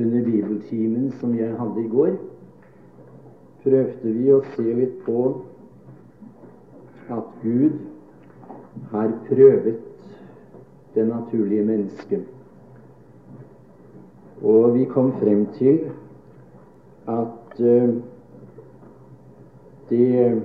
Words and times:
under 0.00 0.24
bibeltimen 0.24 1.12
som 1.20 1.34
jeg 1.38 1.54
hadde 1.58 1.84
i 1.84 1.88
går, 1.88 2.16
prøvde 3.64 4.12
vi 4.16 4.32
å 4.32 4.40
se 4.54 4.74
litt 4.74 4.98
på 5.04 5.24
at 7.10 7.32
Gud 7.42 7.78
har 8.92 9.12
prøvet 9.28 9.80
det 10.94 11.06
naturlige 11.08 11.64
mennesket. 11.64 12.24
Og 14.42 14.74
vi 14.74 14.86
kom 14.88 15.12
frem 15.20 15.44
til 15.58 15.82
at 17.10 17.60
uh, 17.60 17.94
det, 19.90 20.42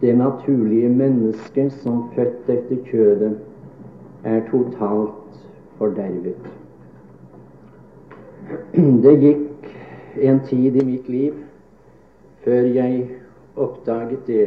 det 0.00 0.16
naturlige 0.18 0.88
mennesket 0.88 1.72
som 1.82 2.08
født 2.16 2.48
etter 2.50 2.82
kjødet, 2.90 3.36
er 4.24 4.40
totalt 4.50 5.44
fordervet. 5.78 6.48
Det 9.02 9.12
gikk 9.20 9.66
en 10.24 10.38
tid 10.48 10.76
i 10.80 10.84
mitt 10.84 11.08
liv 11.12 11.34
før 12.44 12.68
jeg 12.72 13.02
oppdaget 13.60 14.26
det. 14.26 14.46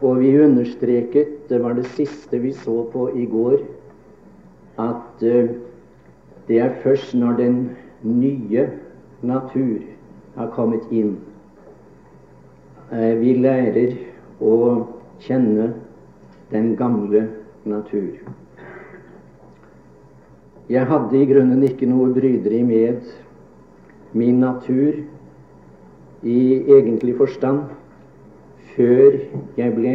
Og 0.00 0.20
vi 0.22 0.30
understreket, 0.40 1.34
det 1.50 1.58
var 1.62 1.76
det 1.76 1.84
siste 1.92 2.40
vi 2.40 2.52
så 2.56 2.86
på 2.92 3.10
i 3.12 3.26
går, 3.28 3.58
at 4.80 5.24
uh, 5.26 5.50
det 6.48 6.60
er 6.60 6.78
først 6.82 7.12
når 7.14 7.36
den 7.36 7.58
nye 8.02 8.64
natur 9.20 9.84
har 10.38 10.48
kommet 10.56 10.86
inn, 10.90 11.18
uh, 12.94 13.12
vi 13.20 13.36
lærer 13.36 13.98
å 14.40 14.56
kjenne 15.20 15.74
den 16.54 16.72
gamle 16.80 17.26
natur. 17.68 18.16
Jeg 20.70 20.86
hadde 20.86 21.18
i 21.18 21.26
grunnen 21.26 21.64
ikke 21.66 21.88
noe 21.90 22.12
bryderi 22.14 22.60
med 22.62 23.08
min 24.14 24.36
natur 24.38 25.00
i 26.22 26.42
egentlig 26.76 27.16
forstand 27.18 27.72
før 28.76 29.16
jeg 29.58 29.74
ble 29.74 29.94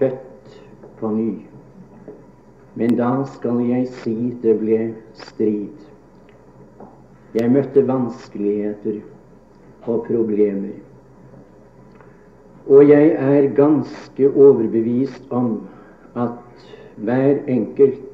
født 0.00 0.56
på 0.98 1.12
ny. 1.14 1.28
Men 2.74 2.96
da 2.98 3.12
skal 3.36 3.62
jeg 3.68 3.86
si 4.00 4.16
det 4.42 4.56
ble 4.58 4.80
strid. 5.22 5.86
Jeg 7.38 7.54
møtte 7.54 7.86
vanskeligheter 7.86 8.98
og 9.86 10.02
problemer. 10.10 10.74
Og 12.66 12.90
jeg 12.90 13.14
er 13.14 13.48
ganske 13.54 14.34
overbevist 14.34 15.30
om 15.30 15.60
at 16.18 16.66
hver 16.98 17.44
enkelt 17.46 18.07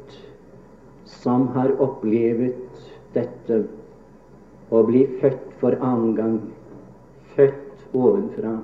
som 1.25 1.49
har 1.57 1.73
opplevet 1.81 2.85
dette 3.15 3.63
å 4.75 4.83
bli 4.85 5.07
født 5.23 5.53
for 5.61 5.77
annen 5.81 6.15
gang, 6.19 6.41
født 7.33 7.85
ovenfra, 7.97 8.59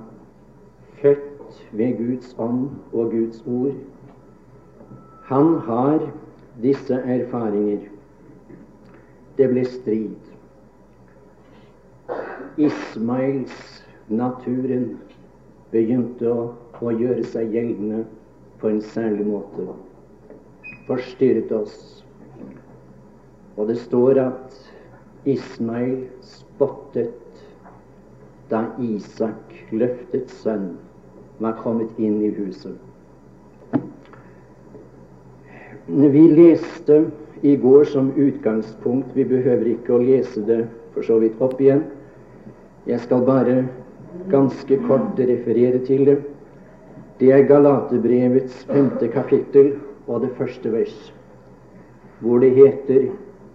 født 1.01 1.61
ved 1.73 1.97
Guds 1.97 2.35
ånd 2.37 2.67
og 2.93 3.15
Guds 3.15 3.41
ord. 3.49 3.79
Han 5.31 5.55
har 5.65 6.05
disse 6.61 6.99
erfaringer. 7.15 7.87
Det 9.37 9.47
ble 9.49 9.63
strid. 9.65 10.19
Ismails 12.61 13.55
naturen 14.11 14.99
begynte 15.71 16.27
å, 16.29 16.49
å 16.81 16.93
gjøre 16.93 17.23
seg 17.31 17.55
gjeldende 17.55 18.03
på 18.61 18.69
en 18.69 18.83
særlig 18.91 19.25
måte. 19.31 19.71
Forstyrret 20.85 21.53
oss 21.55 22.03
og 23.61 23.67
det 23.69 23.77
står 23.77 24.17
at 24.17 24.55
Ismail 25.29 26.07
spottet 26.25 27.43
da 28.49 28.63
Isak, 28.81 29.53
løftet 29.69 30.33
sønn, 30.41 30.73
var 31.37 31.53
kommet 31.61 31.93
inn 32.01 32.17
i 32.25 32.31
huset. 32.33 32.73
Vi 35.85 36.25
leste 36.33 37.03
i 37.41 37.55
går 37.57 37.87
som 37.89 38.11
utgangspunkt 38.17 39.15
Vi 39.15 39.25
behøver 39.25 39.71
ikke 39.71 39.95
å 39.95 40.01
lese 40.01 40.43
det 40.45 40.65
for 40.93 41.05
så 41.05 41.17
vidt 41.21 41.39
opp 41.41 41.61
igjen. 41.61 41.85
Jeg 42.89 42.99
skal 43.05 43.25
bare 43.25 43.63
ganske 44.31 44.77
kort 44.87 45.19
referere 45.19 45.79
til 45.85 46.05
det. 46.09 46.19
Det 47.21 47.31
er 47.31 47.47
Galaterbrevets 47.49 48.63
femte 48.65 49.07
kapittel 49.13 49.75
og 50.07 50.25
det 50.25 50.31
første 50.37 50.71
vers, 50.73 50.95
hvor 52.19 52.41
det 52.41 52.55
heter 52.57 53.11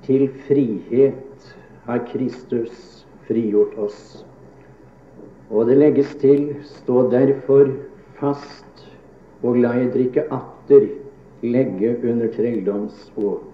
til 0.07 0.29
frihet 0.47 1.51
har 1.87 2.05
Kristus 2.13 3.07
frigjort 3.27 3.75
oss. 3.79 4.25
Og 5.51 5.67
det 5.69 5.79
legges 5.79 6.15
til 6.21 6.55
stå 6.67 7.09
derfor 7.11 7.71
fast 8.21 8.87
og 9.43 9.59
la 9.63 9.75
jeg 9.79 9.93
ikke 10.07 10.27
atter 10.33 10.89
legge 11.43 11.93
under 12.03 12.31
trelldomsåk. 12.35 13.53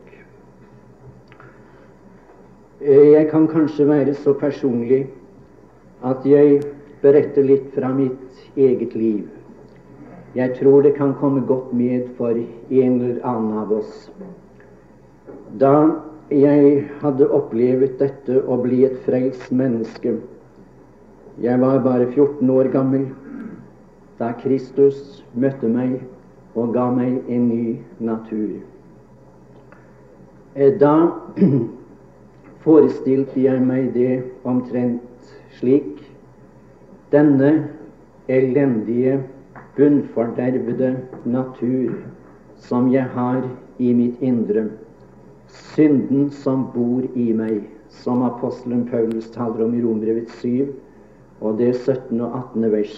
Jeg 2.83 3.27
kan 3.31 3.49
kanskje 3.49 3.87
være 3.87 4.15
så 4.15 4.33
personlig 4.35 5.05
at 6.03 6.25
jeg 6.27 6.63
beretter 7.03 7.45
litt 7.47 7.69
fra 7.75 7.93
mitt 7.95 8.57
eget 8.59 8.95
liv. 8.99 9.29
Jeg 10.35 10.57
tror 10.57 10.83
det 10.83 10.95
kan 10.97 11.13
komme 11.21 11.45
godt 11.47 11.73
med 11.77 12.09
for 12.17 12.33
en 12.33 12.97
eller 13.01 13.21
annen 13.29 13.59
av 13.59 13.73
oss. 13.77 14.09
Da 15.61 15.75
jeg 16.41 16.89
hadde 17.03 17.29
opplevd 17.35 17.99
dette 18.01 18.41
å 18.49 18.57
bli 18.63 18.83
et 18.87 18.99
frelst 19.07 19.53
menneske. 19.53 20.17
Jeg 21.43 21.61
var 21.61 21.81
bare 21.85 22.09
14 22.13 22.51
år 22.53 22.69
gammel 22.73 23.07
da 24.21 24.33
Kristus 24.41 25.23
møtte 25.35 25.69
meg 25.69 26.01
og 26.55 26.75
ga 26.77 26.89
meg 26.93 27.31
en 27.33 27.49
ny 27.49 27.79
natur. 28.05 28.61
Eh, 30.55 30.75
da 30.79 30.95
forestilte 32.65 33.41
jeg 33.41 33.65
meg 33.65 33.93
det 33.97 34.21
omtrent 34.45 35.33
slik 35.59 36.03
denne 37.13 37.53
elendige, 38.29 39.23
bunnfordervede 39.77 40.95
natur 41.25 41.97
som 42.61 42.93
jeg 42.93 43.09
har 43.17 43.41
i 43.81 43.93
mitt 43.97 44.21
indre 44.21 44.69
synden 45.53 46.31
som 46.31 46.67
bor 46.75 47.05
i 47.15 47.33
meg, 47.37 47.63
som 47.93 48.23
apostelen 48.25 48.87
Paulus 48.89 49.29
taler 49.35 49.65
om 49.67 49.75
i 49.77 49.83
Rombrevet 49.85 50.31
7, 50.41 50.73
og 51.43 51.59
det 51.59 51.69
er 51.73 51.79
17. 51.79 52.21
og 52.21 52.37
18. 52.39 52.73
vers. 52.73 52.97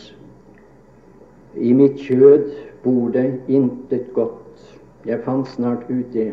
I 1.55 1.73
mitt 1.73 1.99
kjød 2.03 2.51
bor 2.85 3.09
det 3.15 3.41
intet 3.49 4.11
godt. 4.15 4.63
Jeg 5.07 5.23
fant 5.25 5.49
snart 5.49 5.85
ut 5.91 6.13
det. 6.13 6.33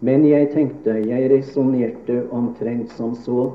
Men 0.00 0.24
jeg 0.24 0.50
tenkte, 0.54 0.94
jeg 1.06 1.30
resonnerte 1.32 2.22
omtrent 2.32 2.92
som 2.96 3.14
så. 3.14 3.50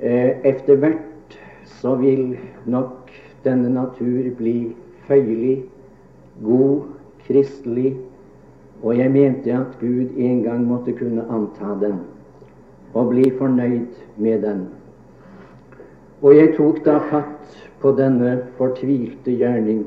Eh, 0.00 0.40
Etter 0.44 0.80
hvert 0.80 1.38
så 1.80 1.94
vil 2.00 2.36
nok 2.66 3.12
denne 3.44 3.68
natur 3.74 4.30
bli 4.38 4.74
føyelig, 5.06 5.62
god, 6.44 6.88
kristelig, 7.26 7.94
og 8.84 8.98
jeg 8.98 9.10
mente 9.10 9.52
at 9.52 9.78
Gud 9.80 10.12
en 10.20 10.42
gang 10.44 10.66
måtte 10.68 10.92
kunne 10.92 11.24
anta 11.32 11.72
den 11.80 12.02
og 12.94 13.08
bli 13.10 13.30
fornøyd 13.38 13.96
med 14.16 14.42
den. 14.42 14.66
Og 16.22 16.36
jeg 16.36 16.52
tok 16.56 16.84
da 16.84 16.98
fatt 17.10 17.56
på 17.80 17.94
denne 17.96 18.36
fortvilte 18.58 19.32
gjerning. 19.40 19.86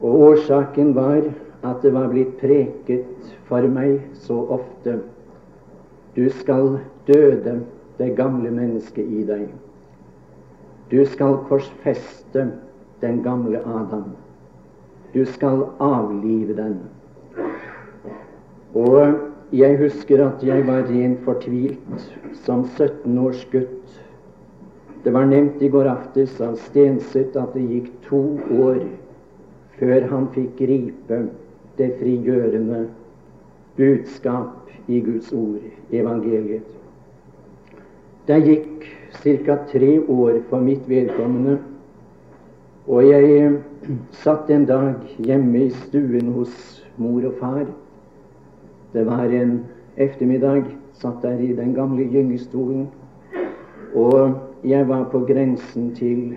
Og 0.00 0.20
årsaken 0.30 0.94
var 0.96 1.20
at 1.62 1.84
det 1.84 1.92
var 1.92 2.08
blitt 2.08 2.38
preket 2.40 3.36
for 3.48 3.68
meg 3.68 4.00
så 4.24 4.40
ofte 4.58 4.98
du 6.16 6.24
skal 6.40 6.78
døde 7.06 7.60
det 7.98 8.14
gamle 8.16 8.50
mennesket 8.50 9.06
i 9.06 9.24
deg. 9.28 9.48
Du 10.90 11.04
skal 11.06 11.36
korsfeste 11.50 12.48
den 13.02 13.22
gamle 13.22 13.60
Adam. 13.60 14.16
Du 15.14 15.24
skal 15.24 15.68
avlive 15.78 16.56
den. 16.56 16.78
Og 18.74 19.18
jeg 19.52 19.78
husker 19.80 20.26
at 20.26 20.44
jeg 20.44 20.66
var 20.66 20.84
rent 20.90 21.24
fortvilt 21.24 22.08
som 22.44 22.66
17 22.76 23.18
års 23.18 23.44
gutt. 23.52 24.00
Det 25.04 25.12
var 25.14 25.24
nevnt 25.24 25.62
i 25.62 25.70
går 25.72 25.88
aftes 25.88 26.40
av 26.44 26.58
Stenseth 26.60 27.38
at 27.38 27.54
det 27.56 27.64
gikk 27.70 27.92
to 28.08 28.22
år 28.60 28.82
før 29.78 30.08
han 30.10 30.26
fikk 30.34 30.58
gripe 30.58 31.20
det 31.78 31.92
frigjørende 32.00 32.88
budskap 33.78 34.68
i 34.90 35.00
Guds 35.00 35.32
ord, 35.32 35.62
evangeliet. 35.94 36.66
Det 38.26 38.40
gikk 38.44 38.88
ca. 39.22 39.56
tre 39.70 40.00
år 40.00 40.42
for 40.50 40.60
mitt 40.60 40.88
vedkommende, 40.88 41.58
og 42.88 43.06
jeg 43.06 43.58
satt 44.12 44.50
en 44.50 44.66
dag 44.68 45.06
hjemme 45.18 45.68
i 45.68 45.70
stuen 45.86 46.32
hos 46.34 46.77
mor 46.98 47.24
og 47.26 47.38
far 47.40 47.66
det 48.92 49.06
var 49.06 49.24
en, 49.24 49.66
ettermiddag 49.96 50.64
satt 50.94 51.22
der 51.22 51.38
i 51.38 51.52
den 51.52 51.74
gamle 51.74 52.04
gyngestolen, 52.08 52.88
og 53.94 54.34
jeg 54.64 54.88
var 54.88 55.04
på 55.12 55.20
grensen 55.28 55.90
til 55.94 56.36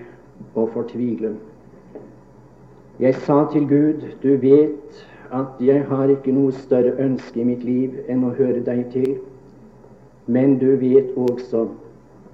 å 0.56 0.66
fortvile. 0.74 1.36
Jeg 3.00 3.16
sa 3.24 3.46
til 3.54 3.68
Gud, 3.70 4.04
du 4.24 4.36
vet 4.42 5.06
at 5.32 5.62
jeg 5.64 5.86
har 5.88 6.12
ikke 6.12 6.34
noe 6.36 6.52
større 6.52 6.92
ønske 7.00 7.40
i 7.40 7.48
mitt 7.48 7.64
liv 7.64 7.96
enn 8.12 8.26
å 8.28 8.34
høre 8.36 8.60
deg 8.66 8.84
til, 8.92 9.14
men 10.28 10.58
du 10.60 10.74
vet 10.82 11.16
også 11.16 11.70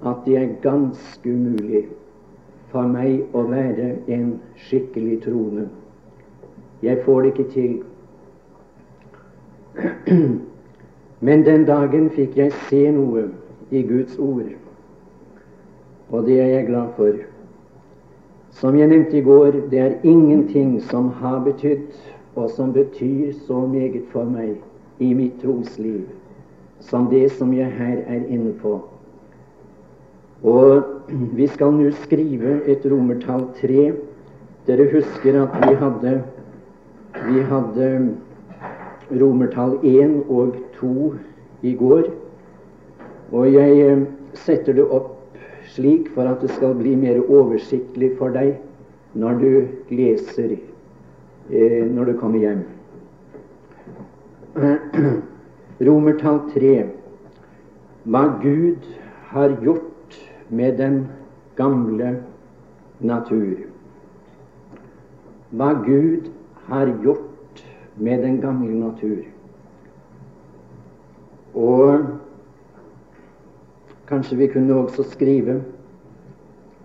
at 0.06 0.26
det 0.26 0.36
er 0.36 0.56
ganske 0.62 1.30
umulig 1.30 1.86
for 2.72 2.90
meg 2.90 3.22
å 3.38 3.46
være 3.48 3.94
en 4.12 4.34
skikkelig 4.66 5.22
troende. 5.24 5.68
Jeg 6.82 7.00
får 7.06 7.22
det 7.22 7.32
ikke 7.32 7.48
til. 7.54 7.78
Men 11.26 11.42
den 11.44 11.64
dagen 11.66 12.10
fikk 12.14 12.36
jeg 12.38 12.54
se 12.68 12.84
noe 12.94 13.28
i 13.70 13.82
Guds 13.82 14.18
ord, 14.18 14.52
og 16.10 16.26
det 16.26 16.38
er 16.40 16.52
jeg 16.52 16.68
glad 16.70 16.94
for. 16.96 17.18
Som 18.58 18.78
jeg 18.78 18.88
nevnte 18.90 19.18
i 19.18 19.24
går, 19.26 19.58
det 19.70 19.78
er 19.78 19.98
ingenting 20.02 20.78
som 20.82 21.10
har 21.20 21.40
betydd, 21.44 21.90
og 22.38 22.50
som 22.50 22.72
betyr 22.72 23.32
så 23.46 23.66
meget 23.66 24.06
for 24.12 24.24
meg 24.24 24.56
i 25.02 25.12
mitt 25.14 25.40
trosliv, 25.42 26.06
som 26.80 27.10
det 27.10 27.28
som 27.34 27.52
jeg 27.54 27.70
her 27.74 28.02
er 28.06 28.24
inne 28.26 28.54
på. 28.62 28.78
Og 30.42 30.82
vi 31.38 31.46
skal 31.46 31.74
nå 31.74 31.90
skrive 32.04 32.60
et 32.70 32.86
romertall 32.86 33.48
tre. 33.58 33.92
Dere 34.66 34.86
husker 34.92 35.42
at 35.42 35.54
vi 35.64 35.74
hadde, 35.80 36.14
vi 37.26 37.44
hadde 37.50 37.90
romertall 39.10 39.78
1 39.82 40.24
og 40.28 40.56
2 40.80 41.14
i 41.62 41.74
går. 41.74 42.10
Og 43.32 43.52
jeg 43.52 43.80
eh, 43.84 44.02
setter 44.34 44.76
det 44.76 44.84
opp 44.84 45.14
slik 45.68 46.08
for 46.14 46.28
at 46.28 46.40
det 46.42 46.50
skal 46.56 46.74
bli 46.78 46.94
mer 46.96 47.20
oversiktlig 47.28 48.14
for 48.18 48.32
deg 48.32 48.56
når 49.18 49.40
du 49.42 49.50
leser 49.92 50.56
eh, 50.56 51.84
når 51.84 52.12
du 52.12 52.14
kommer 52.20 52.38
hjem. 52.44 52.64
Romertall 55.88 56.40
3. 56.54 56.74
Hva 58.08 58.24
Gud 58.42 58.88
har 59.30 59.54
gjort 59.62 60.16
med 60.48 60.78
den 60.80 61.02
gamle 61.56 62.16
natur. 63.00 63.66
Hva 65.50 65.72
Gud 65.84 66.30
har 66.68 66.90
gjort 67.04 67.27
med 67.98 68.22
den 68.22 68.40
gamle 68.40 68.74
natur. 68.80 69.24
Og 71.54 72.06
kanskje 74.08 74.36
vi 74.36 74.46
kunne 74.52 74.74
også 74.74 75.04
skrive 75.10 75.60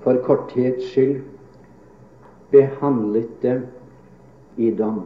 for 0.04 0.19
korthets 0.25 0.92
skyld 0.92 1.21
behandlet 2.51 3.30
det 3.42 3.62
i 4.57 4.71
dom. 4.71 5.01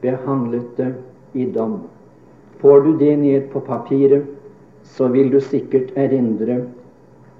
Behandlet 0.00 0.76
det 0.76 0.94
i 1.32 1.46
dom. 1.50 1.80
Får 2.58 2.80
du 2.80 2.98
det 2.98 3.16
ned 3.18 3.48
på 3.50 3.60
papiret, 3.60 4.26
så 4.82 5.08
vil 5.08 5.32
du 5.32 5.40
sikkert 5.40 5.90
erindre 5.98 6.60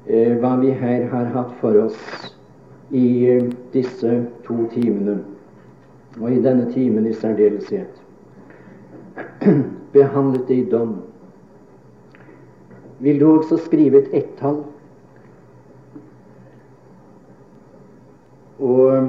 eh, 0.06 0.34
hva 0.38 0.56
vi 0.58 0.72
her 0.74 1.06
har 1.10 1.30
hatt 1.34 1.52
for 1.60 1.78
oss 1.84 1.98
i 2.90 3.06
eh, 3.30 3.50
disse 3.74 4.14
to 4.46 4.56
timene, 4.72 5.20
og 6.20 6.32
i 6.32 6.42
denne 6.42 6.72
timen 6.72 7.06
i 7.06 7.12
særdeleshet. 7.12 8.02
behandlet 9.92 10.48
det 10.48 10.54
i 10.54 10.70
dom. 10.70 10.96
Vil 12.98 13.20
du 13.20 13.38
også 13.38 13.56
skrive 13.56 13.98
et 14.02 14.14
ett-tall? 14.14 14.62
Og 18.58 19.08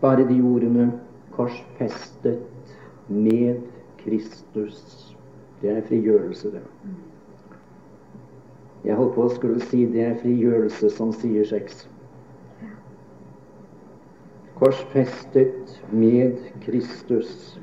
bare 0.00 0.28
de 0.28 0.42
ordene 0.42 0.92
'korsfestet 1.30 2.38
med 3.08 3.56
Kristus'. 3.98 5.16
Det 5.62 5.70
er 5.70 5.82
frigjørelse, 5.82 6.50
det. 6.50 6.62
Jeg 8.84 8.96
holdt 8.96 9.14
på 9.14 9.22
å 9.22 9.34
skulle 9.34 9.60
si 9.60 9.86
det 9.86 10.02
er 10.02 10.18
frigjørelse 10.20 10.90
som 10.90 11.12
sier 11.12 11.44
sex. 11.44 11.88
Korsfestet 14.58 15.82
med 15.90 16.36
Kristus. 16.64 17.58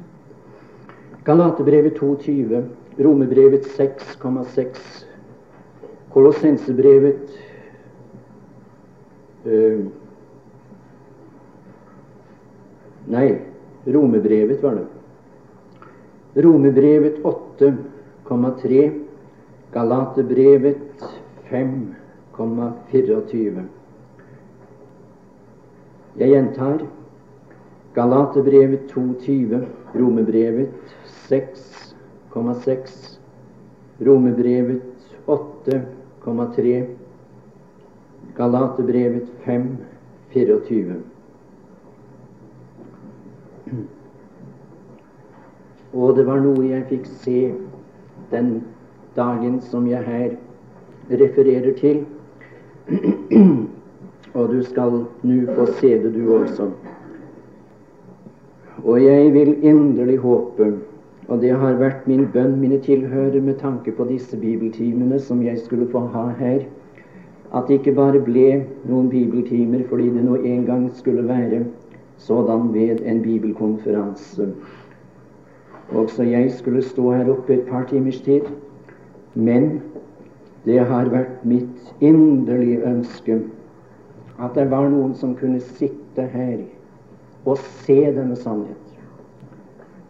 Galatebrevet 1.23 1.99
2,20, 1.99 2.63
Romebrevet 2.97 3.65
6,6, 3.65 5.05
Kolossensebrevet 6.13 7.29
øh, 9.45 9.85
Nei, 13.07 13.37
Romebrevet 13.87 14.63
var 14.63 14.75
det. 14.77 14.85
Romebrevet 16.45 17.15
8,3, 17.23 18.91
Galatebrevet 19.73 20.77
5,24. 21.51 23.61
Jeg 26.19 26.27
gjentar 26.29 26.81
Galatebrevet 27.95 28.91
2,20, 28.91 29.65
Romebrevet 29.95 30.69
6,6, 31.29 33.19
Romebrevet 34.07 34.81
8,3, 35.27 36.85
Galatebrevet 38.35 39.27
5,24. 39.45 40.99
Og 45.93 46.15
det 46.15 46.27
var 46.27 46.39
noe 46.43 46.67
jeg 46.73 46.87
fikk 46.91 47.07
se 47.23 47.39
den 48.31 48.53
dagen 49.15 49.59
som 49.63 49.87
jeg 49.87 50.03
her 50.07 50.35
refererer 51.11 51.71
til. 51.79 52.05
Og 54.33 54.49
du 54.53 54.61
skal 54.63 55.03
nå 55.23 55.41
få 55.55 55.65
se 55.79 55.95
det, 56.03 56.13
du 56.15 56.33
også. 56.35 56.69
Og 58.83 59.03
jeg 59.03 59.33
vil 59.33 59.57
inderlig 59.63 60.17
håpe 60.17 60.73
og 61.31 61.39
det 61.41 61.53
har 61.55 61.77
vært 61.79 62.07
min 62.11 62.25
bønn, 62.33 62.57
mine 62.59 62.77
tilhører, 62.83 63.39
med 63.41 63.55
tanke 63.61 63.93
på 63.95 64.03
disse 64.09 64.35
bibeltimene 64.37 65.19
som 65.19 65.39
jeg 65.45 65.61
skulle 65.63 65.87
få 65.91 66.01
ha 66.11 66.25
her, 66.39 66.65
at 67.55 67.67
det 67.67 67.77
ikke 67.79 67.93
bare 67.95 68.19
ble 68.19 68.65
noen 68.89 69.07
bibeltimer 69.11 69.85
fordi 69.87 70.09
det 70.11 70.25
nå 70.25 70.35
en 70.35 70.65
gang 70.67 70.89
skulle 70.95 71.23
være 71.27 71.61
sådan 72.19 72.73
ved 72.73 72.99
en 73.07 73.21
bibelkonferanse. 73.23 74.49
Også 75.95 76.27
jeg 76.27 76.51
skulle 76.51 76.83
stå 76.83 77.11
her 77.11 77.31
oppe 77.31 77.53
et 77.53 77.65
par 77.69 77.87
timers 77.87 78.19
tid. 78.21 78.51
Men 79.35 79.81
det 80.65 80.79
har 80.79 81.09
vært 81.11 81.45
mitt 81.47 81.95
inderlige 81.99 82.83
ønske 82.87 83.39
at 84.41 84.55
det 84.57 84.69
var 84.71 84.89
noen 84.89 85.13
som 85.17 85.35
kunne 85.37 85.61
sitte 85.77 86.25
her 86.33 86.63
og 87.45 87.59
se 87.85 87.99
denne 88.13 88.35
sannhet. 88.37 88.77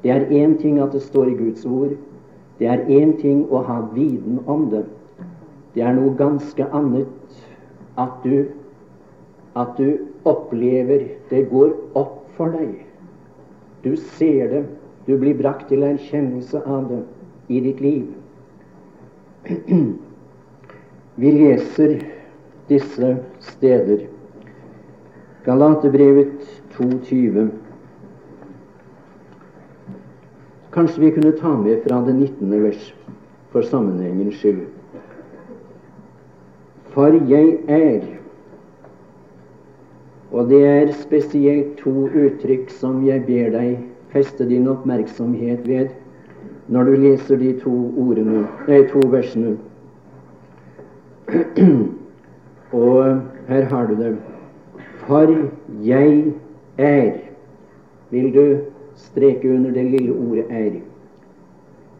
Det 0.03 0.11
er 0.11 0.29
én 0.33 0.57
ting 0.61 0.79
at 0.81 0.93
det 0.95 1.03
står 1.03 1.29
i 1.31 1.37
Guds 1.37 1.65
ord. 1.65 1.93
Det 2.59 2.67
er 2.67 2.85
én 2.89 3.13
ting 3.21 3.43
å 3.51 3.61
ha 3.67 3.81
viten 3.93 4.39
om 4.47 4.69
det. 4.71 4.85
Det 5.75 5.83
er 5.83 5.93
noe 5.95 6.15
ganske 6.17 6.65
annet 6.73 7.07
at 8.01 8.23
du, 8.23 8.47
at 9.55 9.77
du 9.77 10.07
opplever 10.25 11.07
det 11.29 11.45
går 11.51 11.75
opp 11.95 12.23
for 12.37 12.53
deg. 12.55 12.81
Du 13.83 13.95
ser 13.95 14.47
det. 14.49 14.63
Du 15.07 15.15
blir 15.17 15.37
brakt 15.37 15.67
til 15.69 15.83
erkjennelse 15.83 16.61
av 16.69 16.89
det 16.91 17.01
i 17.49 17.59
ditt 17.59 17.81
liv. 17.81 18.05
Vi 21.21 21.31
leser 21.35 21.97
disse 22.69 23.15
steder. 23.39 24.10
Galatebrevet 25.45 26.61
2,20. 26.77 27.49
Kanskje 30.71 31.01
vi 31.01 31.11
kunne 31.11 31.31
ta 31.31 31.57
med 31.57 31.81
fra 31.87 32.01
det 32.05 32.13
19. 32.13 32.63
vers 32.63 32.93
for 33.49 33.61
sammenhengens 33.61 34.35
skyld. 34.37 34.67
For 36.93 37.17
jeg 37.29 37.57
er 37.67 38.01
Og 40.31 40.49
det 40.49 40.65
er 40.65 40.91
spesielt 40.95 41.77
to 41.77 42.07
uttrykk 42.07 42.69
som 42.71 43.01
jeg 43.07 43.25
ber 43.25 43.49
deg 43.51 43.81
feste 44.13 44.45
din 44.47 44.67
oppmerksomhet 44.71 45.67
ved 45.67 45.89
når 46.71 46.83
du 46.83 46.91
leser 46.95 47.35
de 47.35 47.51
to, 47.59 47.73
ordene, 47.99 48.45
nei, 48.67 48.83
to 48.87 49.01
versene. 49.11 49.57
Og 52.71 53.19
her 53.49 53.67
har 53.73 53.89
du 53.89 53.95
det. 53.99 54.13
For 55.11 55.27
jeg 55.83 56.33
er. 56.77 57.11
Vil 58.11 58.33
du 58.33 58.57
streke 58.95 59.49
under 59.51 59.71
det 59.71 59.85
lille 59.85 60.13
ordet 60.13 60.45
'er'. 60.49 60.81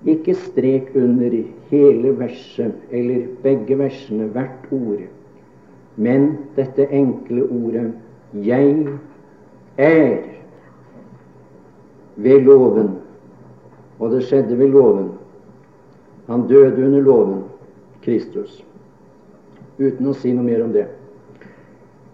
ikke 0.06 0.34
strek 0.34 0.91
under 0.96 1.44
hele 1.70 2.20
verset 2.20 2.74
eller 2.91 3.27
begge 3.44 3.77
versene, 3.77 4.25
hvert 4.25 4.72
ord, 4.72 5.03
men 5.96 6.38
dette 6.56 6.88
enkle 6.91 7.44
ordet 7.44 7.94
'Jeg 8.34 8.88
er' 9.77 10.24
ved 12.15 12.41
loven. 12.41 12.89
Og 14.00 14.12
det 14.12 14.24
skjedde 14.24 14.58
ved 14.58 14.68
loven. 14.68 15.10
Han 16.27 16.48
døde 16.48 16.86
under 16.86 17.01
loven, 17.01 17.44
Kristus, 18.01 18.65
uten 19.80 20.08
å 20.08 20.13
si 20.13 20.32
noe 20.32 20.44
mer 20.44 20.63
om 20.63 20.72
det. 20.72 20.88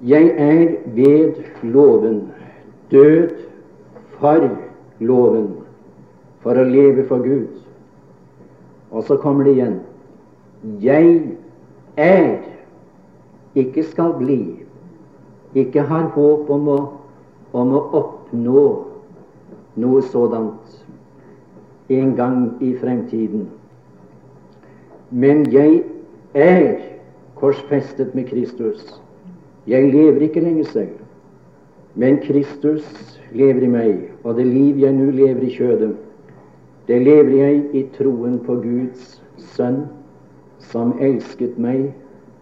Jeg 0.06 0.28
er 0.38 0.76
ved 0.86 1.34
loven, 1.64 2.32
død 2.92 3.30
for 4.20 4.50
loven, 5.00 5.48
for 6.40 6.58
å 6.58 6.66
leve 6.68 7.06
for 7.10 7.24
Gud. 7.26 7.48
Og 8.92 9.04
så 9.04 9.18
kommer 9.18 9.48
det 9.48 9.56
igjen. 9.58 9.80
Jeg 10.82 11.38
er, 11.98 12.38
ikke 13.56 13.84
skal 13.90 14.14
bli, 14.20 14.42
ikke 15.58 15.82
har 15.90 16.12
håp 16.14 16.50
om 16.54 16.70
å, 16.70 16.78
om 17.58 17.74
å 17.74 17.82
oppnå 17.98 18.68
noe 19.82 20.06
sådant 20.14 20.78
en 21.90 22.14
gang 22.16 22.46
i 22.62 22.76
fremtiden. 22.78 23.48
Men 25.10 25.46
jeg 25.52 25.84
er 26.38 26.78
korsfestet 27.40 28.14
med 28.16 28.30
Kristus. 28.30 29.02
Jeg 29.68 29.92
lever 29.92 30.22
ikke 30.22 30.40
lenger 30.40 30.64
selv, 30.64 30.90
men 31.96 32.18
Kristus 32.24 32.86
lever 33.36 33.66
i 33.68 33.72
meg, 33.72 33.96
og 34.24 34.38
det 34.38 34.46
liv 34.48 34.78
jeg 34.80 34.96
nå 34.96 35.10
lever 35.12 35.44
i 35.44 35.52
kjødet, 35.52 35.96
det 36.88 37.02
lever 37.04 37.34
jeg 37.36 37.64
i 37.76 37.82
troen 37.98 38.38
på 38.46 38.56
Guds 38.64 39.18
Sønn, 39.38 39.82
som 40.64 40.94
elsket 41.04 41.58
meg 41.60 41.90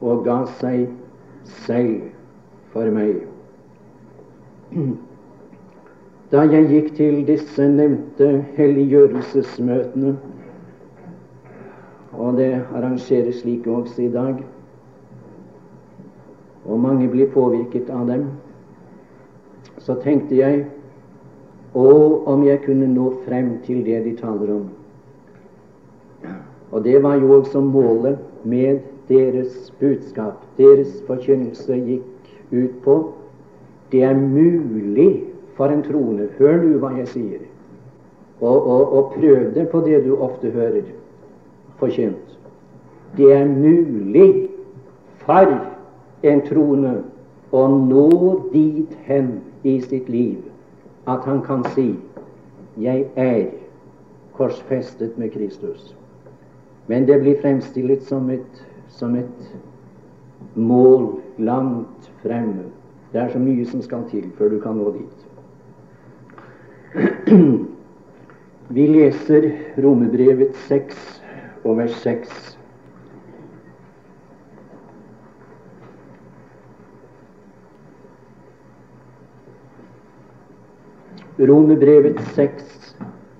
og 0.05 0.21
ga 0.27 0.43
seg 0.59 0.85
selv 1.65 2.05
for 2.73 2.93
meg. 2.93 3.23
Da 6.33 6.41
jeg 6.49 6.65
gikk 6.71 6.87
til 6.97 7.19
disse 7.27 7.67
nevnte 7.69 8.27
helliggjørelsesmøtene, 8.57 10.15
og 12.17 12.39
det 12.39 12.49
arrangeres 12.73 13.43
slik 13.43 13.67
også 13.69 14.07
i 14.07 14.09
dag, 14.11 14.41
og 16.65 16.79
mange 16.79 17.07
blir 17.09 17.29
påvirket 17.33 17.89
av 17.93 18.07
dem, 18.09 18.25
så 19.77 19.95
tenkte 20.01 20.35
jeg 20.35 20.63
å, 21.75 21.89
om 22.25 22.43
jeg 22.47 22.63
kunne 22.65 22.87
nå 22.89 23.11
frem 23.25 23.57
til 23.65 23.83
det 23.85 24.01
de 24.05 24.15
taler 24.17 24.55
om. 24.55 24.65
Og 26.71 26.83
det 26.83 26.97
var 27.03 27.19
jo 27.21 27.35
også 27.37 27.61
målet 27.61 28.17
med 28.43 28.81
deres 29.09 29.71
budskap. 29.79 30.41
Deres 30.57 30.95
forkynnelse 31.07 31.77
gikk 31.77 32.31
ut 32.51 32.81
på 32.83 32.97
det 33.91 34.01
er 34.03 34.15
mulig 34.17 35.23
for 35.55 35.71
en 35.71 35.83
troende 35.85 36.27
Hør 36.39 36.57
nå 36.63 36.79
hva 36.81 36.89
jeg 36.97 37.07
sier, 37.13 37.43
og, 38.41 38.57
og, 38.57 38.93
og 38.97 39.13
prøv 39.13 39.53
det 39.55 39.69
på 39.71 39.79
det 39.85 40.01
du 40.03 40.15
ofte 40.17 40.51
hører 40.51 40.89
forkynt. 41.79 42.33
Det 43.15 43.29
er 43.31 43.45
mulig 43.47 44.49
for 45.23 45.53
en 46.31 46.41
troende 46.41 47.03
og 47.51 47.71
nå 47.87 48.09
dit 48.53 48.97
hen 49.07 49.39
i 49.63 49.79
sitt 49.81 50.09
liv 50.09 50.37
at 51.07 51.23
han 51.25 51.41
kan 51.41 51.63
si 51.75 51.95
'Jeg 52.77 53.05
er 53.15 53.45
korsfestet 54.33 55.17
med 55.17 55.29
Kristus'. 55.29 55.95
Men 56.87 57.07
det 57.07 57.19
blir 57.21 57.41
fremstilt 57.41 58.03
som 58.03 58.29
et, 58.29 58.67
som 58.87 59.15
et 59.15 59.55
mål 60.55 61.19
langt 61.37 62.11
fremme. 62.21 62.63
Det 63.13 63.21
er 63.21 63.29
så 63.29 63.39
mye 63.39 63.65
som 63.65 63.81
skal 63.81 64.03
til 64.09 64.31
før 64.37 64.49
du 64.49 64.59
kan 64.59 64.75
nå 64.75 64.91
dit. 64.91 65.25
Vi 68.75 68.87
leser 68.87 69.51
Romebrevet 69.83 70.55
6 70.55 71.21
og 71.63 71.77
vers 71.77 71.91
6. 71.91 72.54
Romebrevet 81.39 82.19
6 82.19 82.95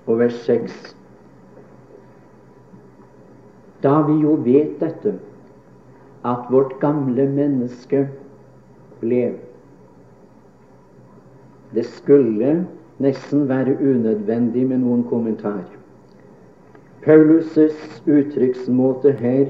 og 0.08 0.20
vers 0.20 0.40
6. 0.44 0.96
Da 3.84 4.02
vi 4.04 4.18
jo 4.20 4.34
vet 4.44 4.74
dette, 4.82 5.14
at 6.26 6.50
vårt 6.52 6.74
gamle 6.82 7.28
menneske 7.30 8.02
ble 9.00 9.22
Det 11.72 11.86
skulle 11.86 12.66
nesten 13.00 13.48
være 13.48 13.78
unødvendig 13.80 14.68
med 14.68 14.84
noen 14.84 15.08
kommentar. 15.08 15.64
Paulus' 17.06 18.04
uttrykksmåte 18.04 19.16
her 19.24 19.46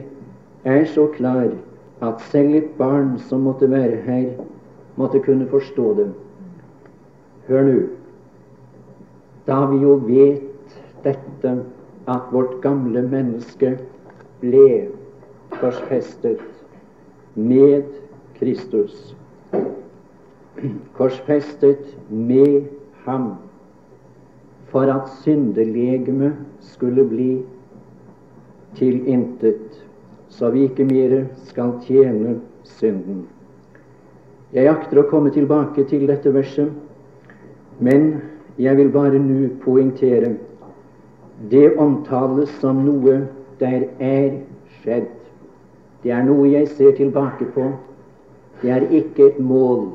er 0.66 0.86
så 0.86 1.10
klar 1.18 1.50
at 2.02 2.22
selv 2.30 2.56
et 2.56 2.72
barn 2.78 3.18
som 3.18 3.46
måtte 3.50 3.70
være 3.72 4.02
her, 4.06 4.32
måtte 4.96 5.20
kunne 5.20 5.48
forstå 5.50 5.94
det. 5.98 6.10
Hør 7.48 7.64
nå. 7.64 7.80
Da 9.46 9.66
vi 9.70 9.82
jo 9.84 10.00
vet 10.08 10.78
dette, 11.04 11.52
at 12.06 12.30
vårt 12.34 12.60
gamle 12.62 13.02
menneske 13.10 13.76
ble 14.42 14.90
korsfestet 15.56 16.42
med 17.36 17.88
Kristus. 18.38 19.16
Korsfestet 20.98 21.96
med 22.10 22.68
ham 23.06 23.36
for 24.70 24.90
at 24.92 25.10
syndelegemet 25.22 26.34
skulle 26.62 27.06
bli 27.10 27.32
til 28.76 29.08
intet, 29.08 29.82
så 30.30 30.50
vi 30.50 30.68
ikke 30.68 30.86
mere 30.86 31.26
skal 31.48 31.78
tjene 31.86 32.40
synden. 32.68 33.26
Jeg 34.54 34.70
akter 34.70 35.02
å 35.02 35.10
komme 35.10 35.32
tilbake 35.34 35.86
til 35.90 36.06
dette 36.10 36.34
verset, 36.34 36.70
men 37.80 38.35
jeg 38.60 38.78
vil 38.78 38.90
bare 38.90 39.20
nå 39.20 39.50
poengtere 39.64 40.36
det 41.52 41.68
omtales 41.78 42.50
som 42.62 42.86
noe 42.86 43.26
der 43.60 43.88
er 44.00 44.40
skjedd. 44.80 45.12
Det 46.04 46.12
er 46.12 46.24
noe 46.24 46.48
jeg 46.48 46.68
ser 46.78 46.96
tilbake 46.96 47.48
på. 47.56 47.72
Det 48.62 48.72
er 48.72 48.88
ikke 48.92 49.28
et 49.34 49.40
mål 49.40 49.90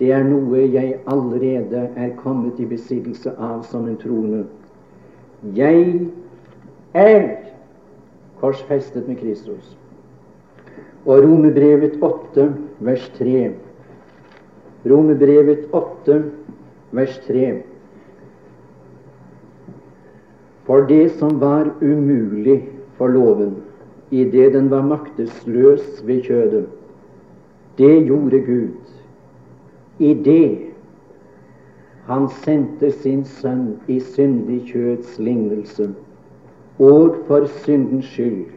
det 0.00 0.14
er 0.16 0.22
noe 0.24 0.62
jeg 0.72 0.94
allerede 1.12 1.80
er 1.92 2.14
kommet 2.16 2.56
i 2.56 2.64
besittelse 2.64 3.34
av 3.36 3.66
som 3.68 3.84
en 3.84 3.98
troende. 4.00 4.46
Jeg 5.54 6.06
er 6.96 7.26
korsfestet 8.40 9.08
med 9.08 9.20
Kristus. 9.20 9.74
Og 11.04 11.20
Romebrevet 11.24 11.98
8, 12.00 12.46
vers 12.80 13.04
3. 13.18 13.50
Romebrevet 14.88 15.68
8, 15.76 16.16
vers 16.96 17.20
3. 17.28 17.44
For 20.70 20.86
det 20.86 21.10
som 21.18 21.40
var 21.40 21.66
umulig 21.82 22.68
for 22.94 23.08
loven, 23.10 23.56
idet 24.10 24.52
den 24.54 24.68
var 24.70 24.84
maktesløs 24.86 26.06
ved 26.06 26.22
kjødet, 26.22 26.66
det 27.78 28.06
gjorde 28.06 28.38
Gud. 28.40 28.92
Idet 29.98 30.70
han 32.06 32.28
sendte 32.28 32.92
sin 32.92 33.24
sønn 33.24 33.80
i 33.88 33.98
syndig 33.98 34.60
kjøds 34.70 35.18
lignelse, 35.18 35.90
og 36.78 37.18
for 37.26 37.50
syndens 37.64 38.06
skyld, 38.14 38.54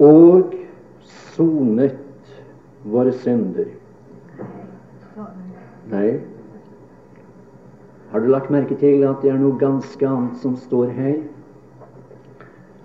og 0.00 0.56
sonet 1.04 2.00
våre 2.84 3.12
synder. 3.12 3.68
Nei, 5.92 6.16
har 8.12 8.20
du 8.20 8.28
lagt 8.28 8.50
merke 8.52 8.76
til 8.76 9.06
at 9.08 9.22
det 9.24 9.30
er 9.32 9.38
noe 9.40 9.56
ganske 9.56 10.04
annet 10.06 10.36
som 10.44 10.56
står 10.60 10.90
her? 10.92 11.14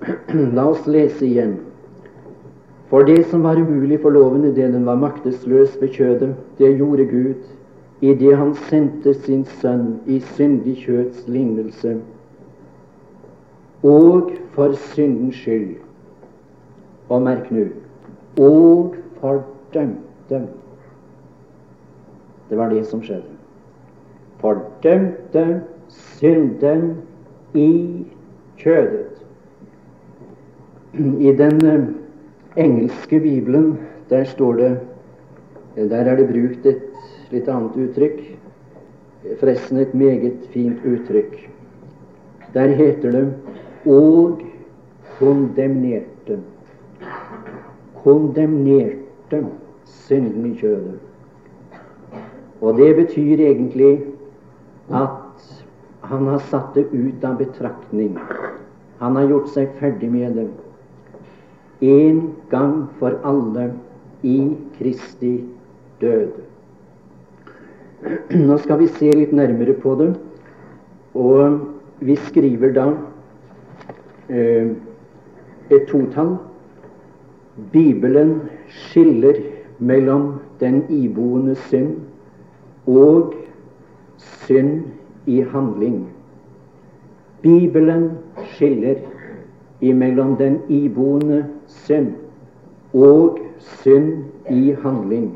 La 0.55 0.69
oss 0.71 0.87
lese 0.87 1.25
igjen. 1.27 1.57
For 2.87 3.03
det 3.03 3.25
som 3.27 3.43
var 3.43 3.59
umulig 3.59 3.99
for 3.99 4.15
loven 4.15 4.45
idet 4.47 4.71
den 4.71 4.85
var 4.87 4.95
maktesløs 4.95 5.75
ved 5.81 5.91
kjødet, 5.91 6.35
det 6.57 6.77
gjorde 6.77 7.05
Gud 7.11 7.35
idet 8.01 8.37
Han 8.37 8.53
sendte 8.69 9.13
sin 9.13 9.43
sønn 9.59 9.99
i 10.05 10.19
syndig 10.37 10.77
kjøds 10.85 11.27
lignelse, 11.27 11.97
og 13.83 14.31
for 14.53 14.73
syndens 14.93 15.35
skyld. 15.35 15.75
Og 17.09 17.21
merk 17.21 17.51
nå 17.51 17.65
og 18.37 18.95
fordømte. 19.19 20.41
Det 22.49 22.57
var 22.57 22.69
det 22.69 22.85
som 22.85 23.01
skjedde. 23.03 23.36
Fordømte 24.41 25.61
synden 25.89 26.97
i 27.53 28.05
kjødet. 28.57 29.23
I 30.97 31.31
den 31.37 31.65
eh, 31.65 31.87
engelske 32.57 33.19
bibelen 33.19 33.77
der 34.09 34.23
står 34.23 34.53
det 34.53 34.79
Der 35.75 35.97
er 35.97 36.15
det 36.15 36.27
brukt 36.27 36.65
et 36.65 36.81
litt 37.31 37.47
annet 37.47 37.75
uttrykk. 37.77 38.21
Forresten 39.39 39.77
et 39.77 39.93
meget 39.93 40.47
fint 40.53 40.81
uttrykk. 40.85 41.35
Der 42.53 42.67
heter 42.67 43.11
det 43.11 43.33
'og 43.85 44.41
kondemnerte'. 45.19 46.39
Kondemnerte 48.03 49.45
synden 49.85 50.45
i 50.45 50.55
kjødet. 50.57 50.99
Og 52.61 52.77
det 52.77 52.95
betyr 52.95 53.39
egentlig 53.39 54.16
at 54.89 55.47
han 56.07 56.27
har 56.27 56.39
satt 56.39 56.73
det 56.75 56.87
ut 56.91 57.23
av 57.23 57.37
betraktning. 57.37 58.17
Han 58.99 59.15
har 59.15 59.27
gjort 59.29 59.51
seg 59.53 59.73
ferdig 59.79 60.09
med 60.11 60.37
det. 60.39 60.47
En 61.83 62.21
gang 62.49 62.87
for 62.99 63.19
alle 63.27 63.71
i 64.25 64.37
Kristi 64.77 65.33
død. 66.01 66.39
Nå 68.47 68.57
skal 68.63 68.79
vi 68.81 68.87
se 68.93 69.11
litt 69.13 69.33
nærmere 69.35 69.73
på 69.81 69.95
det, 69.99 70.11
og 71.17 71.59
vi 71.99 72.15
skriver 72.27 72.73
da 72.75 72.87
eh, 74.29 74.69
et 75.73 75.87
totall. 75.89 76.37
Bibelen 77.73 78.35
skiller 78.69 79.41
mellom 79.79 80.37
den 80.61 80.83
iboende 80.93 81.55
synd 81.67 81.95
og 82.85 83.33
synd 84.47 84.83
i 85.25 85.41
handling. 85.51 86.07
Bibelen 87.41 88.11
skiller 88.53 88.95
imellom 89.81 90.35
den 90.37 90.61
iboende 90.69 91.45
synd 91.67 92.13
og 92.93 93.39
synd 93.59 94.23
i 94.49 94.75
handling. 94.83 95.27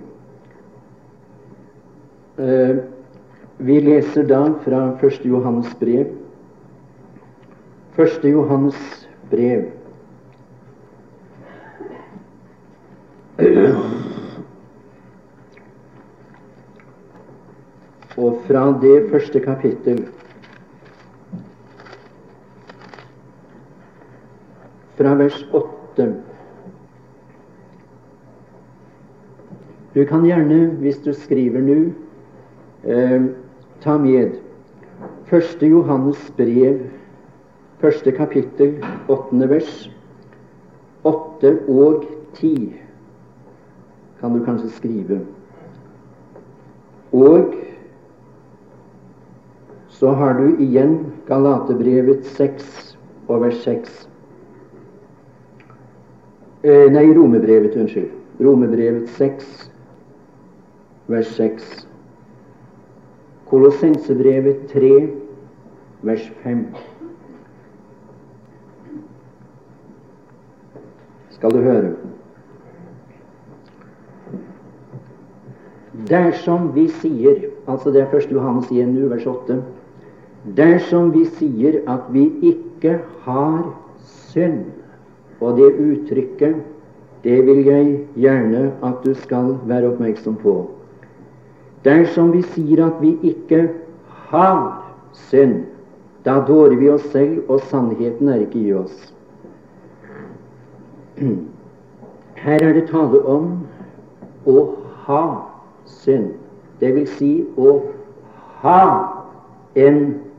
Eh, 2.40 2.78
vi 3.58 3.80
leser 3.80 4.24
da 4.26 4.46
fra 4.64 4.82
1. 5.04 5.22
Johannes 5.26 5.76
brev. 5.80 6.06
1. 7.98 8.24
Johannes 8.32 9.10
brev. 9.30 9.68
Og 18.22 18.42
fra 18.46 18.68
det 18.82 19.08
første 19.10 19.40
kapittel 19.42 20.04
fra 24.98 25.14
vers 25.18 25.40
8 25.54 26.06
Du 29.96 30.06
kan 30.06 30.24
gjerne, 30.24 30.66
hvis 30.80 31.02
du 31.04 31.14
skriver 31.14 31.62
nå, 31.62 31.80
eh, 32.84 33.26
ta 33.82 33.98
med 33.98 34.38
første 35.26 35.68
Johannes 35.68 36.34
brev, 36.38 36.80
første 37.80 38.12
kapittel, 38.12 38.78
åttende 39.10 39.50
vers. 39.50 39.90
Åtte 41.04 41.58
og 41.68 42.06
ti 42.34 42.74
kan 44.22 44.38
du 44.38 44.46
kanskje 44.46 44.70
skrive. 44.70 45.20
Og 47.12 47.54
så 50.02 50.10
har 50.18 50.34
du 50.34 50.56
igjen 50.58 50.96
Galatebrevet 51.28 52.26
6 52.26 52.96
og 53.28 53.44
vers 53.44 53.58
6. 53.62 53.90
Eh, 56.66 56.88
nei, 56.90 57.04
Romebrevet, 57.14 57.76
unnskyld. 57.78 58.08
Romebrevet 58.42 59.12
6, 59.14 59.52
vers 61.06 61.30
6. 61.38 61.68
Kolossensebrevet 63.52 64.64
3, 64.72 64.90
vers 66.10 66.26
5. 66.42 66.64
Skal 71.36 71.54
du 71.54 71.62
høre. 71.68 71.92
Dersom 76.10 76.72
vi 76.74 76.88
sier 76.90 77.46
altså 77.70 77.94
Det 77.94 78.02
er 78.02 78.18
1. 78.18 78.34
Johannes 78.34 78.74
1, 78.74 78.98
vers 79.14 79.30
8. 79.30 79.60
Dersom 80.46 81.12
vi 81.14 81.26
sier 81.38 81.84
at 81.88 82.08
vi 82.10 82.26
ikke 82.42 82.98
har 83.26 83.64
synd, 84.02 84.66
og 85.42 85.58
det 85.58 85.70
uttrykket, 85.78 86.56
det 87.24 87.46
vil 87.46 87.66
jeg 87.66 88.00
gjerne 88.18 88.72
at 88.84 89.04
du 89.06 89.14
skal 89.14 89.56
være 89.70 89.92
oppmerksom 89.92 90.40
på. 90.42 90.56
Dersom 91.86 92.32
vi 92.34 92.42
sier 92.42 92.82
at 92.86 92.98
vi 93.02 93.14
ikke 93.22 93.68
har 94.32 94.82
synd, 95.14 95.64
da 96.26 96.40
dårer 96.48 96.78
vi 96.78 96.90
oss 96.90 97.06
selv, 97.14 97.44
og 97.50 97.62
sannheten 97.70 98.30
er 98.30 98.42
ikke 98.46 98.60
i 98.62 98.74
oss. 98.74 99.14
Her 102.42 102.66
er 102.66 102.74
det 102.74 102.88
tale 102.90 103.22
om 103.30 103.54
å 104.50 104.58
ha 105.06 105.24
synd, 105.86 106.34
vil 106.82 107.06
si 107.14 107.32
å 107.62 107.78
ha 108.66 108.82
en 109.78 110.31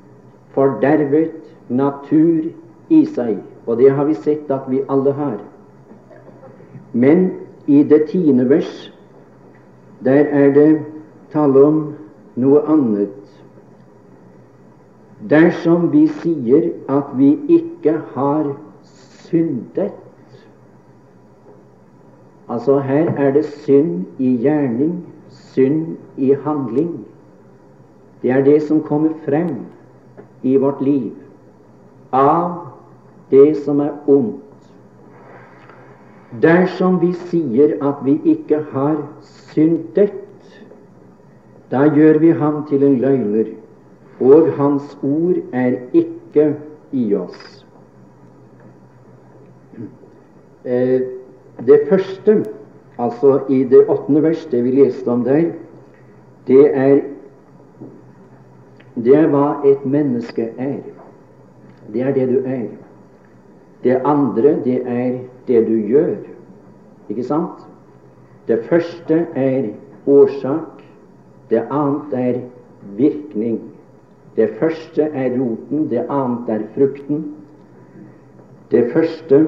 fordervet 0.54 1.32
natur 1.68 2.50
i 2.92 3.04
seg, 3.06 3.38
og 3.66 3.78
det 3.80 3.92
har 3.96 4.08
vi 4.08 4.16
sett 4.18 4.50
at 4.52 4.68
vi 4.70 4.82
alle 4.90 5.14
har. 5.16 5.38
Men 6.92 7.30
i 7.66 7.82
det 7.82 8.06
tiende 8.10 8.48
vers, 8.50 8.92
der 10.04 10.28
er 10.28 10.52
det 10.52 10.70
tale 11.32 11.64
om 11.64 11.82
noe 12.36 12.62
annet. 12.68 13.18
Dersom 15.30 15.92
vi 15.92 16.08
sier 16.20 16.72
at 16.90 17.12
vi 17.16 17.36
ikke 17.60 18.00
har 18.14 18.54
syndet 19.30 19.92
Altså 22.52 22.78
her 22.84 23.08
er 23.16 23.30
det 23.32 23.44
synd 23.44 24.04
i 24.18 24.34
gjerning, 24.42 25.06
synd 25.30 25.96
i 26.16 26.34
handling. 26.44 27.06
Det 28.22 28.30
er 28.30 28.44
det 28.44 28.58
som 28.62 28.82
kommer 28.82 29.14
frem 29.24 29.54
i 30.42 30.57
vårt 30.57 30.81
liv 30.81 31.12
av 32.12 32.66
det 33.31 33.55
som 33.64 33.81
er 33.81 33.92
ondt. 34.07 34.40
Dersom 36.42 36.98
vi 37.00 37.12
sier 37.28 37.76
at 37.85 38.00
vi 38.05 38.16
ikke 38.24 38.62
har 38.72 38.96
syndet, 39.52 40.14
da 41.72 41.87
gjør 41.92 42.18
vi 42.20 42.31
ham 42.37 42.62
til 42.68 42.85
en 42.85 42.98
løgner, 43.00 43.52
og 44.20 44.52
hans 44.57 44.96
ord 45.02 45.40
er 45.52 45.76
ikke 45.92 46.55
i 46.92 47.07
oss. 47.16 47.64
Eh, 50.64 51.00
det 51.66 51.81
første, 51.88 52.44
altså 52.98 53.40
i 53.48 53.64
det 53.64 53.85
åttende 53.88 54.22
vers, 54.22 54.44
det 54.50 54.64
vi 54.64 54.76
leste 54.76 55.09
om 55.09 55.24
der, 55.24 55.52
det 56.46 56.64
er 56.76 57.00
det 58.94 59.14
er 59.16 59.28
hva 59.33 59.62
et 59.64 59.85
menneske 59.88 60.50
er. 60.59 60.81
Det 61.92 62.02
er 62.02 62.12
det 62.12 62.28
du 62.28 62.38
er. 62.44 62.66
Det 63.83 64.00
andre, 64.05 64.57
det 64.64 64.83
er 64.87 65.18
det 65.46 65.66
du 65.66 65.76
gjør. 65.88 66.16
Ikke 67.09 67.24
sant? 67.24 67.64
Det 68.48 68.64
første 68.68 69.26
er 69.35 69.72
årsak, 70.07 70.83
det 71.50 71.62
annet 71.70 72.12
er 72.12 72.40
virkning. 72.96 73.61
Det 74.37 74.50
første 74.61 75.02
er 75.02 75.38
roten, 75.40 75.88
det 75.90 76.07
annet 76.11 76.48
er 76.48 76.62
frukten. 76.74 77.24
Det 78.70 78.92
første 78.92 79.46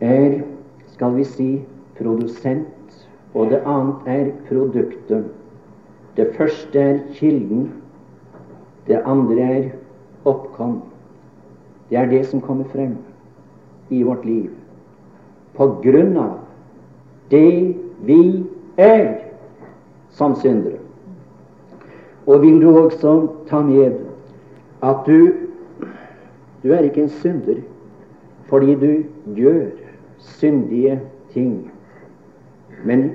er, 0.00 0.40
skal 0.86 1.16
vi 1.16 1.24
si, 1.24 1.50
produsent, 1.98 3.06
og 3.34 3.50
det 3.50 3.60
annet 3.66 4.06
er 4.06 4.30
produktet. 4.48 5.24
Det 6.16 6.32
første 6.36 6.80
er 6.80 6.98
kilden, 7.14 7.70
det 8.90 9.02
andre 9.06 9.40
er 9.40 9.68
oppkom. 10.28 10.80
Det 11.90 11.98
er 11.98 12.10
det 12.10 12.24
som 12.26 12.42
kommer 12.42 12.66
frem 12.74 12.96
i 13.90 14.02
vårt 14.02 14.24
liv 14.26 14.50
på 15.54 15.66
grunn 15.82 16.16
av 16.18 16.36
det 17.30 17.74
vi 18.06 18.20
er 18.78 19.06
som 20.14 20.34
syndere. 20.38 20.78
Og 22.26 22.42
vil 22.42 22.60
du 22.62 22.70
også 22.70 23.14
ta 23.50 23.62
med 23.62 23.98
at 24.82 25.06
du 25.06 25.32
du 26.62 26.72
er 26.72 26.84
ikke 26.84 27.02
en 27.02 27.08
synder 27.22 27.62
fordi 28.50 28.74
du 28.74 29.04
gjør 29.36 29.70
syndige 30.18 31.00
ting. 31.32 31.70
Men 32.84 33.14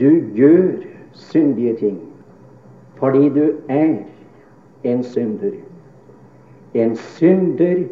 du 0.00 0.10
gjør 0.34 0.86
syndige 1.12 1.76
ting 1.76 1.98
fordi 3.00 3.28
du 3.28 3.52
er 3.68 3.96
en 4.84 5.02
synder. 5.04 5.52
En 6.74 6.96
synder 6.96 7.84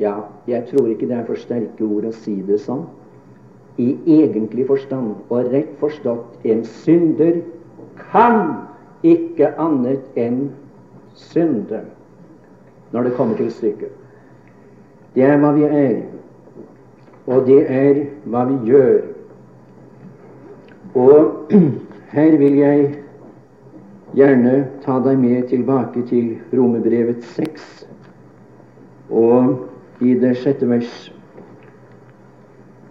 Ja, 0.00 0.14
jeg 0.48 0.64
tror 0.66 0.88
ikke 0.90 1.06
det 1.06 1.16
er 1.16 1.24
for 1.24 1.38
sterke 1.38 1.84
ord 1.86 2.08
å 2.08 2.10
si 2.18 2.40
det 2.42 2.56
sånn. 2.64 2.80
I 3.78 3.92
egentlig 4.10 4.66
forstand 4.66 5.30
og 5.30 5.52
rett 5.52 5.70
forstått, 5.78 6.40
en 6.42 6.64
synder 6.82 7.38
kan 8.10 8.66
ikke 9.06 9.52
annet 9.54 10.18
enn 10.18 10.48
synde 11.14 11.84
når 12.90 13.06
det 13.06 13.14
kommer 13.14 13.38
til 13.38 13.52
stykket. 13.54 13.94
Det 15.14 15.22
er 15.22 15.38
hva 15.38 15.52
vi 15.54 15.62
er, 15.68 15.96
og 17.30 17.46
det 17.46 17.60
er 17.70 18.02
hva 18.26 18.44
vi 18.50 18.58
gjør. 18.72 19.00
Og 20.98 21.54
her 22.16 22.38
vil 22.38 22.58
jeg 22.58 23.03
gjerne 24.14 24.54
ta 24.84 25.00
deg 25.02 25.18
med 25.18 25.48
tilbake 25.50 26.04
til 26.08 26.36
Romerbrevet 26.54 27.24
6 27.34 27.86
og 29.10 30.02
i 30.04 30.14
det 30.18 30.36
sjette 30.40 30.68
vers. 30.68 30.92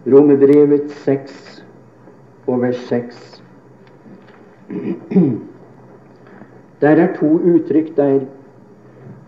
Romerbrevet 0.08 0.92
6 1.04 1.64
og 2.48 2.62
vers 2.62 2.82
6. 2.90 3.44
Der 6.84 7.00
er 7.00 7.14
to 7.16 7.30
uttrykk 7.40 7.94
der, 7.96 8.26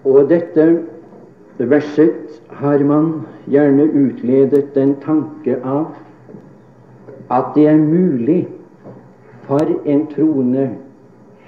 og 0.04 0.28
dette 0.30 0.66
verset 1.58 2.42
har 2.60 2.84
man 2.84 3.22
gjerne 3.48 3.86
utledet 3.96 4.74
den 4.76 4.98
tanke 5.00 5.56
av 5.64 5.96
at 7.32 7.54
det 7.56 7.68
er 7.72 7.80
mulig 7.80 8.42
for 9.48 9.64
en 9.86 10.04
troende 10.12 10.66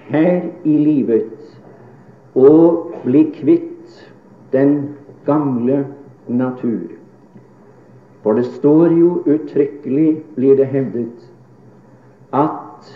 her 0.10 0.50
i 0.64 0.78
livet 0.78 2.38
å 2.38 2.52
bli 3.04 3.24
kvitt 3.36 4.02
den 4.54 4.96
gamle 5.28 5.84
natur. 6.28 6.94
For 8.24 8.38
det 8.38 8.48
står 8.58 8.94
jo 8.98 9.12
uttrykkelig, 9.26 10.10
blir 10.36 10.58
det 10.60 10.68
hevdet, 10.72 11.28
at 12.36 12.88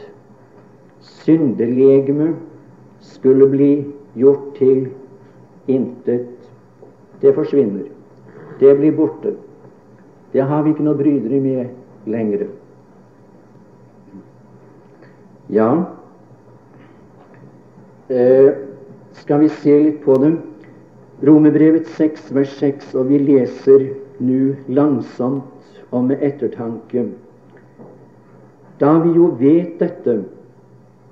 syndelegeme 1.24 2.34
skulle 3.00 3.47
bli 3.52 3.71
gjort 4.19 4.52
til 4.58 4.89
intet. 5.71 6.28
Det 7.21 7.34
forsvinner. 7.36 7.88
Det 8.60 8.76
blir 8.78 8.91
borte. 8.97 9.36
Det 10.34 10.43
har 10.47 10.63
vi 10.63 10.74
ikke 10.74 10.86
noe 10.86 11.00
bryderi 11.00 11.39
med 11.43 12.12
lenger. 12.12 12.47
Ja, 15.52 15.69
eh, 18.12 18.54
skal 19.13 19.39
vi 19.39 19.50
se 19.62 19.78
litt 19.86 20.02
på 20.06 20.17
det. 20.21 20.36
Romerbrevet 21.28 21.88
6, 21.97 22.32
vers 22.34 22.54
6, 22.60 22.93
og 22.97 23.12
vi 23.12 23.19
leser 23.21 23.91
nå 24.21 24.56
langsomt 24.74 25.47
og 25.91 26.08
med 26.10 26.24
ettertanke. 26.26 27.06
Da 28.82 28.95
vi 29.04 29.13
jo 29.17 29.30
vet 29.39 29.78
dette, 29.80 30.24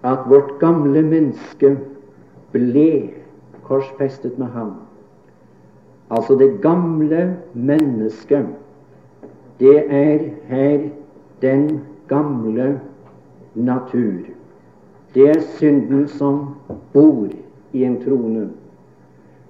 at 0.03 0.25
vårt 0.31 0.55
gamle 0.61 1.03
menneske 1.03 1.75
ble 2.53 2.89
korsfestet 3.67 4.39
med 4.39 4.47
ham. 4.55 4.71
Altså 6.09 6.37
det 6.39 6.61
gamle 6.63 7.35
mennesket, 7.53 8.47
det 9.59 9.83
er 9.93 10.23
her 10.49 10.89
den 11.41 11.81
gamle 12.07 12.79
natur. 13.53 14.38
Det 15.13 15.29
er 15.29 15.39
synden 15.57 16.07
som 16.07 16.41
bor 16.93 17.27
i 17.73 17.83
en 17.83 17.97
trone. 18.03 18.49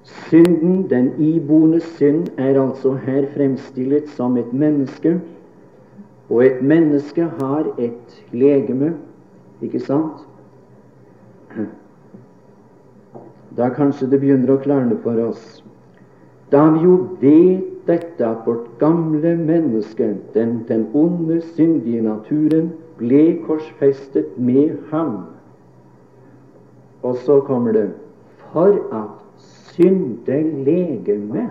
Synden, 0.04 0.90
den 0.90 1.12
iboende 1.20 1.80
synd, 1.80 2.28
er 2.38 2.62
altså 2.62 2.94
her 2.94 3.28
fremstillet 3.34 4.10
som 4.10 4.38
et 4.38 4.54
menneske. 4.54 5.20
Og 6.30 6.46
et 6.46 6.62
menneske 6.62 7.24
har 7.40 7.68
et 7.78 8.24
legeme, 8.32 8.94
ikke 9.62 9.80
sant? 9.80 10.26
Da 13.58 13.68
kanskje 13.74 14.08
det 14.12 14.22
begynner 14.22 14.54
å 14.54 14.62
klarne 14.64 14.96
for 15.04 15.20
oss. 15.24 15.64
Da 16.54 16.70
vi 16.72 16.86
jo 16.86 16.96
vet 17.22 17.66
dette, 17.90 18.26
at 18.26 18.46
vårt 18.46 18.70
gamle 18.80 19.36
menneske, 19.36 20.14
den, 20.34 20.62
den 20.70 20.88
onde, 20.94 21.42
syndige 21.58 22.02
naturen, 22.06 22.72
ble 23.02 23.40
korsfestet 23.48 24.38
med 24.38 24.78
ham. 24.94 25.26
Og 27.04 27.16
så 27.16 27.40
kommer 27.40 27.72
det 27.72 27.92
for 28.52 28.76
at 28.92 29.10
syndelegeme. 29.80 31.50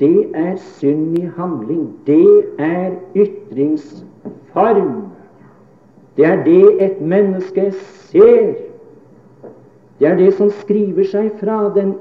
Det 0.00 0.30
er 0.34 0.56
synd 0.56 1.18
i 1.18 1.28
handling. 1.36 1.94
Det 2.06 2.44
er 2.58 2.90
ytringsform. 3.16 5.02
Det 6.16 6.24
er 6.26 6.44
det 6.44 6.84
et 6.84 7.00
menneske 7.00 7.72
ser. 7.72 8.54
Det 9.98 10.08
er 10.08 10.16
det 10.16 10.34
som 10.34 10.50
skriver 10.50 11.04
seg 11.04 11.30
fra 11.40 11.74
den, 11.74 11.94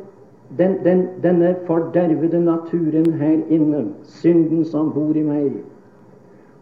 den, 0.57 0.77
den, 0.83 1.07
denne 1.23 1.55
fordervede 1.65 2.43
naturen 2.45 3.13
her 3.13 3.39
inne, 3.49 3.87
synden 4.03 4.65
som 4.65 4.91
bor 4.93 5.17
i 5.17 5.23
meg. 5.25 5.51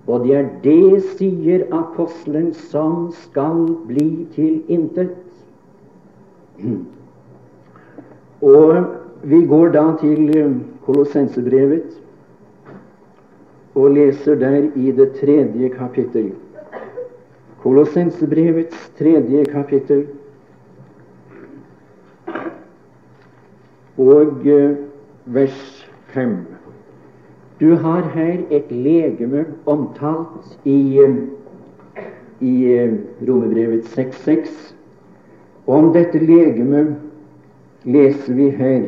Og 0.08 0.24
det 0.24 0.36
er 0.38 0.48
det, 0.64 1.04
sier 1.18 1.66
apostelen, 1.74 2.54
som 2.54 3.12
skal 3.12 3.68
bli 3.88 4.28
til 4.36 4.62
intet. 4.68 5.12
Og 8.42 8.86
vi 9.24 9.46
går 9.46 9.72
da 9.74 9.86
til 10.00 10.30
eh, 10.38 10.52
Kolossensebrevet 10.86 12.02
og 13.76 13.92
leser 13.92 14.36
der 14.40 14.70
i 14.76 14.92
det 14.92 15.12
tredje 15.20 15.70
kapittel. 15.70 16.32
Kolossensebrevets 17.64 18.92
tredje 19.00 19.46
kapittel 19.46 20.06
og 23.98 24.48
eh, 24.48 24.78
vers 25.26 25.90
5. 26.14 26.38
Du 27.60 27.76
har 27.76 28.02
her 28.14 28.46
et 28.52 28.72
legeme 28.72 29.46
omtalt 29.66 30.60
i, 30.64 31.00
eh, 31.00 31.18
i 32.40 32.56
Romerbrevet 33.28 33.84
6.6. 33.98 34.75
Om 35.66 35.92
dette 35.94 36.20
legeme 36.20 36.96
leser 37.86 38.34
vi 38.34 38.50
her 38.54 38.84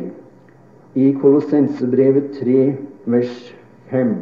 i 0.94 1.12
Kolossensebrevet 1.22 2.38
3, 2.38 2.76
vers 3.06 3.56
5. 3.90 4.14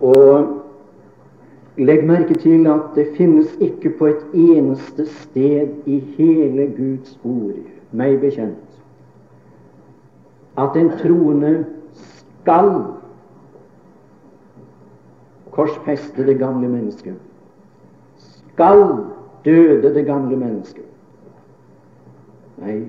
Og 0.00 1.78
legg 1.80 2.04
merke 2.08 2.36
til 2.40 2.68
at 2.68 2.92
det 2.96 3.06
finnes 3.16 3.48
ikke 3.60 3.94
på 3.98 4.10
et 4.12 4.26
eneste 4.34 5.06
sted 5.06 5.88
i 5.88 5.98
hele 6.18 6.68
Guds 6.76 7.16
ord, 7.24 7.64
meg 7.96 8.18
bekjent, 8.20 8.80
at 10.56 10.76
en 10.76 10.90
troende 11.00 11.52
skal 11.96 12.72
korsfeste 15.56 16.26
det 16.28 16.36
gamle 16.40 16.68
mennesket. 16.68 17.16
Skal 18.20 18.84
døde 19.44 19.94
det 19.94 20.04
gamle 20.04 20.36
mennesket. 20.36 20.84
Nei, 22.62 22.88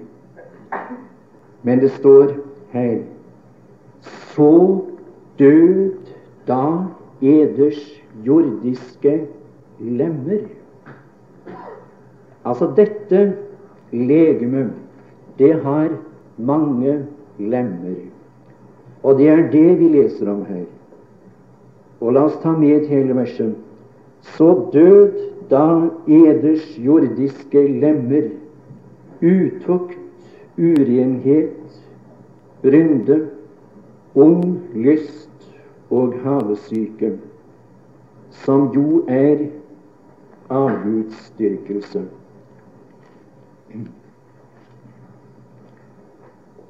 men 1.64 1.80
det 1.80 1.92
står 1.92 2.32
her 2.72 3.00
Så 4.02 4.82
død 5.40 5.96
da 6.48 6.88
eders 7.22 7.82
jordiske 8.26 9.28
lemmer. 9.80 10.46
Altså 12.46 12.70
dette 12.78 13.34
legemet, 13.92 14.72
det 15.40 15.54
har 15.64 15.90
mange 16.38 17.06
lemmer. 17.40 18.00
Og 19.04 19.18
det 19.20 19.30
er 19.30 19.52
det 19.52 19.80
vi 19.80 19.90
leser 19.98 20.32
om 20.32 20.46
her. 20.46 20.66
Og 22.02 22.14
la 22.14 22.28
oss 22.28 22.38
ta 22.44 22.54
med 22.56 22.88
hele 22.88 23.16
verset. 23.18 23.56
Så 24.38 24.50
død 24.74 25.14
da 25.50 25.90
eders 26.08 26.78
jordiske 26.78 27.68
lemmer, 27.82 28.30
utukt 29.22 29.98
urenhet, 30.58 31.82
brynde, 32.62 33.30
ond 34.16 34.58
lyst 34.74 35.30
og 35.90 36.14
havesyke, 36.24 37.18
som 38.44 38.72
jo 38.76 39.04
er 39.08 39.48
avgudsdyrkelse. 40.50 42.04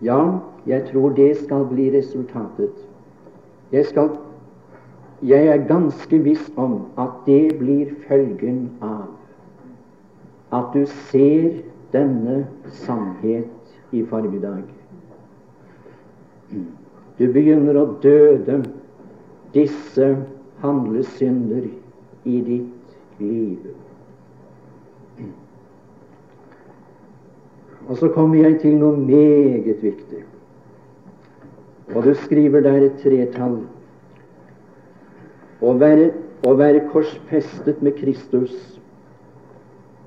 Ja, 0.02 0.40
jeg 0.68 0.90
tror 0.92 1.10
det 1.10 1.38
skal 1.38 1.66
bli 1.66 1.90
resultatet. 1.98 2.74
Jeg, 3.72 3.86
skal, 3.86 4.10
jeg 5.24 5.48
er 5.48 5.68
ganske 5.68 6.20
viss 6.24 6.52
om 6.56 6.82
at 6.98 7.24
det 7.26 7.58
blir 7.60 7.96
følgen 8.08 8.70
av 8.82 9.08
at 10.54 10.72
du 10.74 10.86
ser 10.86 11.64
denne 11.98 12.46
sannhet 12.86 13.50
i 13.92 14.04
formiddag. 14.06 14.64
Du 17.18 17.26
begynner 17.34 17.78
å 17.82 17.88
døde 18.04 18.62
disse 19.56 20.12
handlesynder 20.62 21.66
i 22.28 22.40
ditt 22.46 23.22
liv. 23.22 23.74
Og 27.88 27.98
så 27.98 28.10
kommer 28.12 28.42
jeg 28.42 28.60
til 28.62 28.76
noe 28.82 29.00
meget 29.00 29.82
viktig. 29.82 30.24
Og 31.96 32.04
du 32.04 32.14
skriver 32.26 32.62
der 32.66 32.90
et 32.90 32.98
tretall. 33.02 33.62
Å 35.64 35.74
være, 35.80 36.12
å 36.46 36.54
være 36.60 36.84
korsfestet 36.92 37.80
med 37.82 37.96
Kristus 37.98 38.54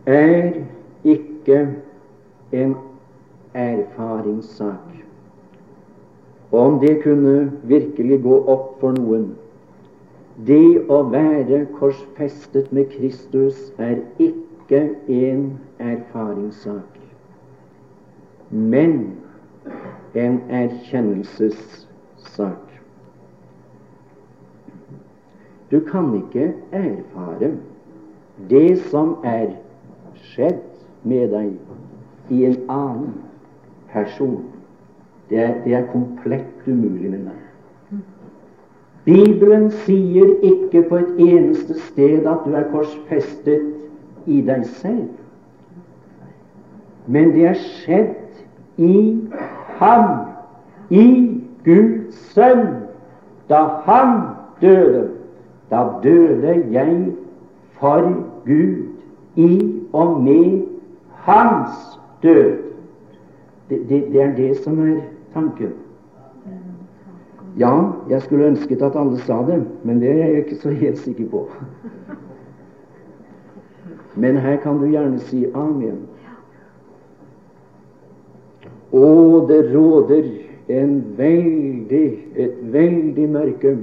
er 0.07 0.61
ikke 1.09 1.40
en 2.53 2.77
erfaringssak. 3.55 4.87
Og 6.51 6.61
om 6.61 6.79
det 6.83 6.97
kunne 7.03 7.53
virkelig 7.63 8.23
gå 8.23 8.41
opp 8.51 8.81
for 8.83 8.99
noen 8.99 9.31
Det 10.47 10.87
å 10.89 11.03
være 11.13 11.67
korsfestet 11.77 12.71
med 12.73 12.89
Kristus 12.95 13.69
er 13.79 14.01
ikke 14.23 14.81
en 15.13 15.45
erfaringssak 15.79 17.01
men 18.51 19.17
en 20.15 20.41
erkjennelsessak. 20.51 22.57
Du 25.71 25.81
kan 25.81 26.15
ikke 26.15 26.55
erfare 26.73 27.53
det 28.51 28.79
som 28.91 29.17
er 29.25 29.47
skjedd 30.33 30.70
med 31.03 31.31
deg 31.33 31.53
i 32.31 32.45
en 32.45 32.57
annen 32.69 33.15
person. 33.93 34.41
Det 35.31 35.39
er, 35.39 35.55
det 35.65 35.75
er 35.75 35.87
komplett 35.93 36.67
umulig 36.67 37.11
med 37.11 37.29
deg. 37.31 37.37
Bibelen 39.05 39.71
sier 39.87 40.35
ikke 40.45 40.83
på 40.89 41.01
et 41.01 41.21
eneste 41.25 41.79
sted 41.89 42.27
at 42.29 42.45
du 42.45 42.55
er 42.55 42.69
korsfestet 42.73 44.29
i 44.29 44.43
deg 44.45 44.67
selv. 44.83 45.09
Men 47.11 47.33
det 47.35 47.47
er 47.51 47.63
skjedd 47.63 48.19
i 48.79 49.01
ham, 49.81 50.27
i 50.91 51.07
Guds 51.65 52.21
sønn. 52.35 52.67
Da 53.49 53.65
han 53.87 54.21
døde, 54.61 55.09
da 55.73 55.87
døde 56.05 56.55
jeg 56.71 56.95
for 57.81 58.13
Gud 58.45 59.41
i 59.41 59.51
og 59.93 60.21
med 60.23 60.70
hans 61.27 62.01
død. 62.23 62.59
Det, 63.69 63.79
det, 63.89 64.05
det 64.13 64.23
er 64.23 64.37
det 64.37 64.57
som 64.65 64.79
er 64.83 65.01
tanken. 65.35 65.73
Ja, 67.59 67.91
jeg 68.09 68.23
skulle 68.23 68.47
ønsket 68.47 68.83
at 68.83 68.97
alle 68.97 69.19
sa 69.19 69.43
det, 69.47 69.65
men 69.85 70.01
det 70.01 70.11
er 70.11 70.27
jeg 70.27 70.37
ikke 70.37 70.57
så 70.57 70.71
helt 70.71 70.99
sikker 70.99 71.29
på. 71.31 71.49
Men 74.15 74.37
her 74.37 74.57
kan 74.57 74.79
du 74.79 74.87
gjerne 74.87 75.19
si 75.19 75.45
amen. 75.55 76.07
Og 78.93 79.49
det 79.49 79.75
råder 79.75 80.23
en 80.69 81.05
veldig, 81.17 82.19
et 82.37 82.55
veldig 82.73 83.29
mørke 83.31 83.77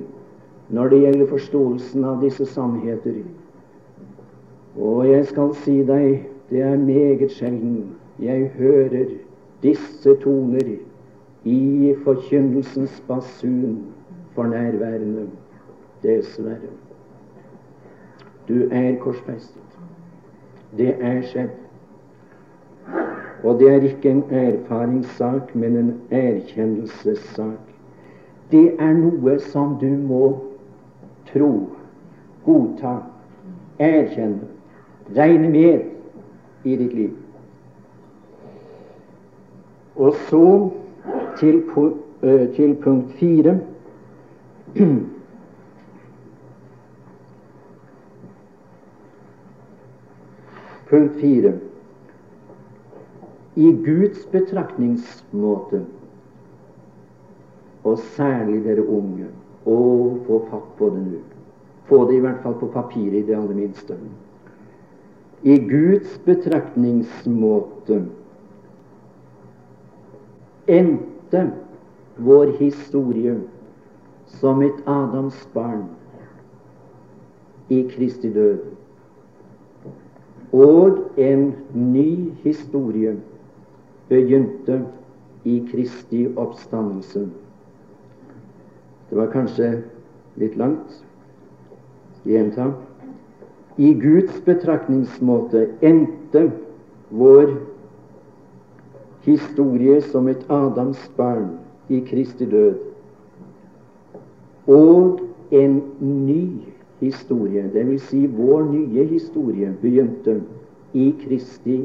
når 0.69 0.87
det 0.87 1.01
gjelder 1.01 1.27
forståelsen 1.27 2.03
av 2.03 2.21
disse 2.21 2.45
sannheter. 2.45 3.21
Og 4.77 5.07
jeg 5.09 5.25
skal 5.25 5.53
si 5.63 5.79
deg, 5.87 6.27
det 6.49 6.61
er 6.61 6.77
meget 6.77 7.31
sjelden 7.31 7.95
jeg 8.19 8.51
hører 8.57 9.05
disse 9.63 10.15
toner 10.15 10.77
i 11.43 11.95
forkynnelsens 12.03 13.03
basun 13.07 13.85
for 14.35 14.43
nærværende. 14.43 15.27
Dessverre. 16.03 16.71
Du 18.47 18.53
er 18.71 18.95
korsfestet. 18.99 19.61
Det 20.77 20.95
er 21.01 21.21
skjedd. 21.21 21.49
Og 23.43 23.59
det 23.59 23.69
er 23.69 23.81
ikke 23.81 24.09
en 24.09 24.23
erfaringssak, 24.29 25.55
men 25.55 25.75
en 25.75 26.01
erkjennelsessak. 26.11 27.73
Det 28.51 28.75
er 28.79 28.93
noe 28.93 29.39
som 29.39 29.75
du 29.81 29.89
må 29.89 30.23
tro, 31.33 31.51
godta, 32.45 32.93
erkjenne, 33.79 34.47
regne 35.17 35.49
med 35.49 35.96
i 36.67 36.75
ditt 36.79 36.93
liv. 36.93 37.13
Og 39.97 40.15
så 40.29 40.69
til, 41.39 41.63
til 42.55 42.75
punkt 42.83 43.11
fire. 43.19 43.59
punkt 50.89 51.19
fire 51.19 51.53
i 53.57 53.71
Guds 53.85 54.25
betraktningsmåte, 54.31 55.85
og 57.83 57.99
særlig 58.13 58.59
dere 58.67 58.83
unge, 58.85 59.31
å 59.65 59.77
få 60.27 60.37
fatt 60.51 60.67
på 60.77 60.89
det 60.93 61.01
nå. 61.07 61.21
Få 61.87 62.03
det 62.05 62.19
i 62.19 62.21
hvert 62.21 62.43
fall 62.43 62.53
på 62.59 62.69
papiret, 62.69 63.15
i 63.17 63.25
det 63.25 63.33
aller 63.33 63.57
minste. 63.57 63.97
I 65.43 65.57
Guds 65.57 66.17
betraktningsmåte 66.25 67.99
endte 70.67 71.43
vår 72.17 72.45
historie 72.57 73.35
som 74.39 74.61
et 74.65 74.81
Adams 74.89 75.37
barn 75.53 75.85
i 77.69 77.83
Kristi 77.91 78.31
død, 78.33 78.57
og 80.57 81.19
en 81.21 81.51
ny 81.73 82.33
historie 82.41 83.13
begynte 84.09 84.81
i 85.45 85.59
Kristi 85.71 86.25
oppstandelse. 86.35 87.27
Det 89.09 89.17
var 89.17 89.31
kanskje 89.31 89.69
litt 90.39 90.57
langt. 90.59 91.03
Gjenta. 92.27 92.71
I 93.77 93.93
Guds 93.93 94.41
betraktningsmåte 94.45 95.67
endte 95.85 96.47
vår 97.09 97.51
historie 99.27 100.01
som 100.01 100.27
et 100.27 100.45
Adams 100.49 101.03
barn 101.17 101.59
i 101.89 101.99
Kristi 102.01 102.45
død. 102.45 102.79
Og 104.67 105.19
en 105.51 105.77
ny 105.99 106.41
historie, 106.99 107.67
dvs. 107.73 108.09
Si 108.09 108.25
vår 108.27 108.65
nye 108.71 109.05
historie, 109.05 109.69
begynte 109.81 110.41
i 110.93 111.11
Kristi 111.21 111.83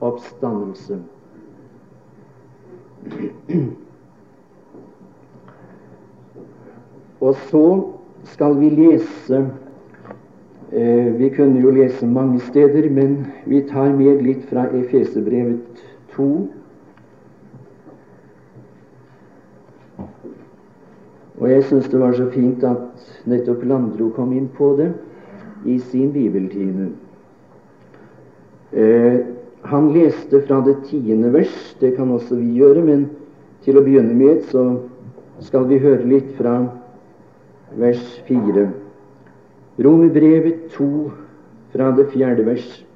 oppstandelse. 0.00 1.00
Og 7.20 7.36
så 7.50 7.66
skal 8.24 8.58
vi 8.60 8.70
lese 8.70 9.42
Vi 10.74 11.28
kunne 11.30 11.60
jo 11.62 11.70
lese 11.70 12.06
mange 12.06 12.40
steder, 12.48 12.88
men 12.90 13.12
vi 13.46 13.60
tar 13.68 13.92
med 13.94 14.24
litt 14.26 14.48
fra 14.50 14.64
Efesebrevet 14.74 15.84
2. 16.16 16.26
Og 21.38 21.50
jeg 21.50 21.64
syns 21.68 21.86
det 21.92 22.00
var 22.00 22.14
så 22.18 22.26
fint 22.34 22.64
at 22.66 23.06
nettopp 23.30 23.62
Landro 23.68 24.10
kom 24.16 24.32
inn 24.34 24.50
på 24.56 24.72
det 24.78 24.90
i 25.68 25.78
sin 25.78 26.12
bibeltime. 26.14 26.90
Eh, 28.74 29.18
han 29.70 29.92
leste 29.94 30.42
fra 30.46 30.60
det 30.66 30.80
tiende 30.88 31.30
vers. 31.32 31.76
Det 31.80 31.94
kan 31.96 32.10
også 32.10 32.38
vi 32.40 32.58
gjøre, 32.58 32.82
men 32.84 33.06
til 33.64 33.78
å 33.78 33.84
begynne 33.84 34.14
med 34.16 34.42
så 34.50 34.64
skal 35.44 35.68
vi 35.70 35.78
høre 35.82 36.04
litt 36.08 36.34
fra 36.38 36.58
vers 37.80 38.02
fire. 38.28 38.68
Romerbrevet 39.78 40.70
2 40.70 41.10
fra 41.72 41.90
det 41.96 42.08
fjerde 42.12 42.46
vers. 42.46 42.86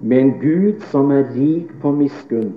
Men 0.00 0.36
Gud, 0.38 0.80
som 0.92 1.10
er 1.10 1.26
rik 1.34 1.72
på 1.82 1.90
miskunn, 1.92 2.52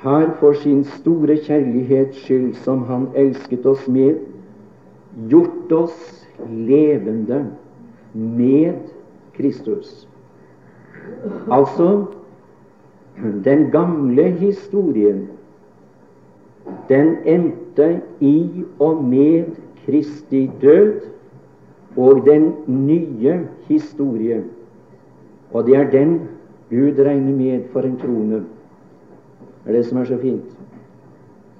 har 0.00 0.30
for 0.40 0.56
sin 0.56 0.84
store 0.84 1.36
kjærlighets 1.36 2.24
skyld, 2.24 2.54
som 2.64 2.84
Han 2.88 3.08
elsket 3.14 3.66
oss 3.66 3.88
med, 3.88 4.20
gjort 5.28 5.72
oss 5.72 6.26
levende 6.48 7.46
med 8.14 8.74
Kristus 9.36 10.06
Altså, 11.52 12.04
den 13.44 13.70
gamle 13.70 14.30
historien, 14.30 15.28
den 16.88 17.16
endte 17.24 18.00
i 18.20 18.64
og 18.78 19.04
med 19.04 19.44
Kristi 19.84 20.50
død, 20.60 21.00
og 21.96 22.26
den 22.26 22.52
nye 22.66 23.40
historie, 23.68 24.42
og 25.52 25.66
det 25.66 25.76
er 25.76 25.90
den 25.90 26.20
Gud 26.70 26.98
regner 26.98 27.36
med 27.36 27.60
for 27.72 27.80
en 27.80 27.96
trone. 27.96 28.44
Det 29.64 29.72
er 29.72 29.72
det 29.72 29.86
som 29.86 29.98
er 29.98 30.04
så 30.04 30.18
fint. 30.18 30.56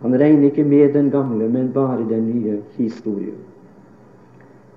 Han 0.00 0.20
regner 0.20 0.44
ikke 0.44 0.64
med 0.64 0.92
den 0.92 1.10
gamle, 1.10 1.48
men 1.48 1.72
bare 1.72 2.06
den 2.08 2.26
nye 2.26 2.62
historien. 2.76 3.38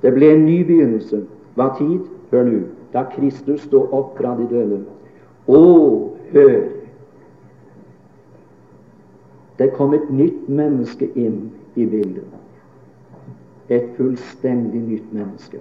Det 0.01 0.13
ble 0.13 0.31
en 0.33 0.45
ny 0.45 0.61
begynnelse. 0.63 1.23
Hva 1.55 1.73
tid? 1.77 1.99
Hør 2.31 2.43
nå. 2.43 2.59
Da 2.93 3.03
Kristus 3.11 3.65
sto 3.67 3.83
opp 3.93 4.17
fra 4.17 4.35
de 4.37 4.47
døde. 4.49 4.79
Å, 5.49 5.61
hør! 6.31 6.59
Det 9.59 9.73
kom 9.75 9.93
et 9.93 10.07
nytt 10.09 10.47
menneske 10.47 11.09
inn 11.19 11.49
i 11.75 11.85
bildet. 11.85 12.38
Et 13.69 13.91
fullstendig 13.97 14.81
nytt 14.81 15.11
menneske. 15.13 15.59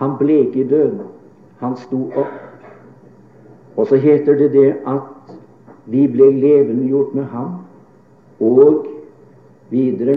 Han 0.00 0.16
ble 0.18 0.40
ikke 0.46 0.64
i 0.64 0.68
døden. 0.68 1.06
Han 1.62 1.76
sto 1.80 2.08
opp. 2.16 2.34
Og 3.76 3.86
så 3.86 4.00
heter 4.00 4.38
det 4.38 4.50
det 4.52 4.70
at 4.88 5.32
vi 5.86 6.06
ble 6.10 6.30
levendegjort 6.32 7.14
med 7.14 7.28
ham, 7.30 7.60
og 8.40 8.86
videre 9.70 10.16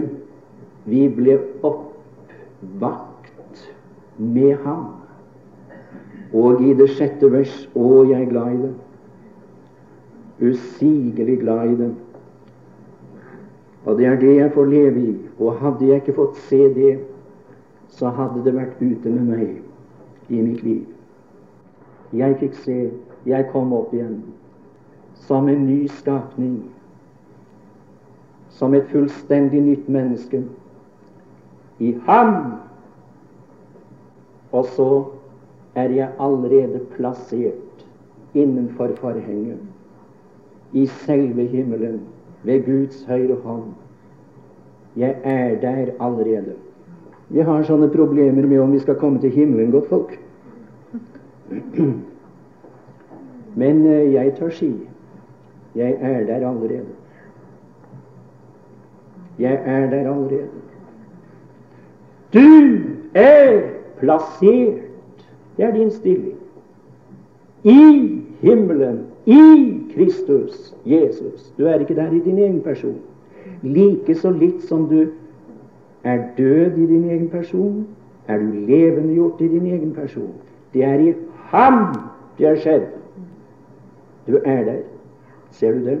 vi 0.84 1.08
ble 1.08 1.38
oppvakt 1.62 3.68
med 4.18 4.56
ham. 4.64 4.86
Og 6.32 6.62
i 6.62 6.74
det 6.78 6.90
sjette 6.94 7.26
vers 7.32 7.54
Å, 7.74 8.04
jeg 8.06 8.22
er 8.22 8.30
glad 8.30 8.54
i 8.54 8.60
det. 8.64 8.74
Usigelig 10.50 11.40
glad 11.42 11.72
i 11.72 11.78
det. 11.82 11.90
Og 13.84 13.98
det 13.98 14.06
er 14.06 14.18
det 14.20 14.36
jeg 14.36 14.52
får 14.52 14.64
leve 14.64 15.00
i. 15.00 15.14
Og 15.38 15.56
hadde 15.60 15.86
jeg 15.86 16.02
ikke 16.02 16.16
fått 16.18 16.36
se 16.48 16.60
det, 16.74 16.98
så 17.88 18.10
hadde 18.14 18.44
det 18.44 18.54
vært 18.54 18.80
ute 18.80 19.12
med 19.12 19.30
meg 19.32 20.30
i 20.30 20.42
mitt 20.42 20.62
liv. 20.62 20.84
Jeg 22.12 22.36
fikk 22.40 22.58
se, 22.64 22.76
jeg 23.26 23.48
kom 23.52 23.72
opp 23.76 23.94
igjen 23.94 24.20
som 25.26 25.48
en 25.48 25.66
ny 25.66 25.84
skapning, 26.00 26.62
som 28.50 28.74
et 28.74 28.88
fullstendig 28.90 29.60
nytt 29.62 29.88
menneske. 29.88 30.42
I 31.78 31.92
ham! 32.08 32.34
Og 34.50 34.66
så 34.74 34.88
er 35.78 35.92
jeg 35.94 36.10
allerede 36.18 36.80
plassert 36.96 37.84
innenfor 38.34 38.90
forhenget, 38.98 39.60
i 40.72 40.86
selve 40.86 41.46
himmelen 41.50 42.00
ved 42.44 42.64
Guds 42.64 43.04
høyre 43.04 43.36
hånd. 43.44 43.72
Jeg 44.96 45.16
er 45.24 45.60
der 45.60 45.92
allerede. 46.00 46.54
Vi 47.28 47.40
har 47.40 47.62
sånne 47.62 47.88
problemer 47.88 48.46
med 48.46 48.58
om 48.60 48.72
vi 48.72 48.78
skal 48.78 48.98
komme 48.98 49.20
til 49.20 49.30
himmelen, 49.30 49.70
godt 49.70 49.88
folk. 49.88 50.16
Men 53.54 53.86
eh, 53.86 54.12
jeg 54.12 54.34
tør 54.38 54.50
si 54.54 54.72
jeg 55.74 55.96
er 56.00 56.26
der 56.26 56.48
allerede. 56.48 56.86
Jeg 59.38 59.62
er 59.64 59.90
der 59.90 60.14
allerede. 60.14 60.48
Du 62.34 62.78
er 63.14 63.60
plassert 63.98 64.82
Det 65.56 65.64
er 65.64 65.74
din 65.74 65.90
stilling. 65.90 66.38
I 67.64 68.22
himmelen 68.40 69.06
i 69.30 69.42
Kristus 69.94 70.74
Jesus. 70.84 71.52
Du 71.58 71.66
er 71.66 71.78
ikke 71.78 71.94
der 71.94 72.12
i 72.12 72.18
din 72.18 72.38
egen 72.38 72.60
person. 72.60 72.98
Like 73.62 74.14
så 74.14 74.30
litt 74.30 74.62
som 74.66 74.88
du 74.88 75.06
er 76.04 76.22
død 76.36 76.78
i 76.78 76.86
din 76.86 77.10
egen 77.10 77.28
person, 77.28 77.86
er 78.28 78.38
du 78.38 78.52
levendegjort 78.66 79.40
i 79.40 79.48
din 79.48 79.66
egen 79.66 79.92
person. 79.92 80.32
Det 80.74 80.84
er 80.84 80.98
i 80.98 81.14
ham 81.50 81.94
det 82.38 82.48
har 82.48 82.56
skjedd. 82.56 82.88
Du 84.26 84.38
er 84.44 84.64
der. 84.64 84.82
Ser 85.50 85.72
du 85.72 85.84
det? 85.84 85.98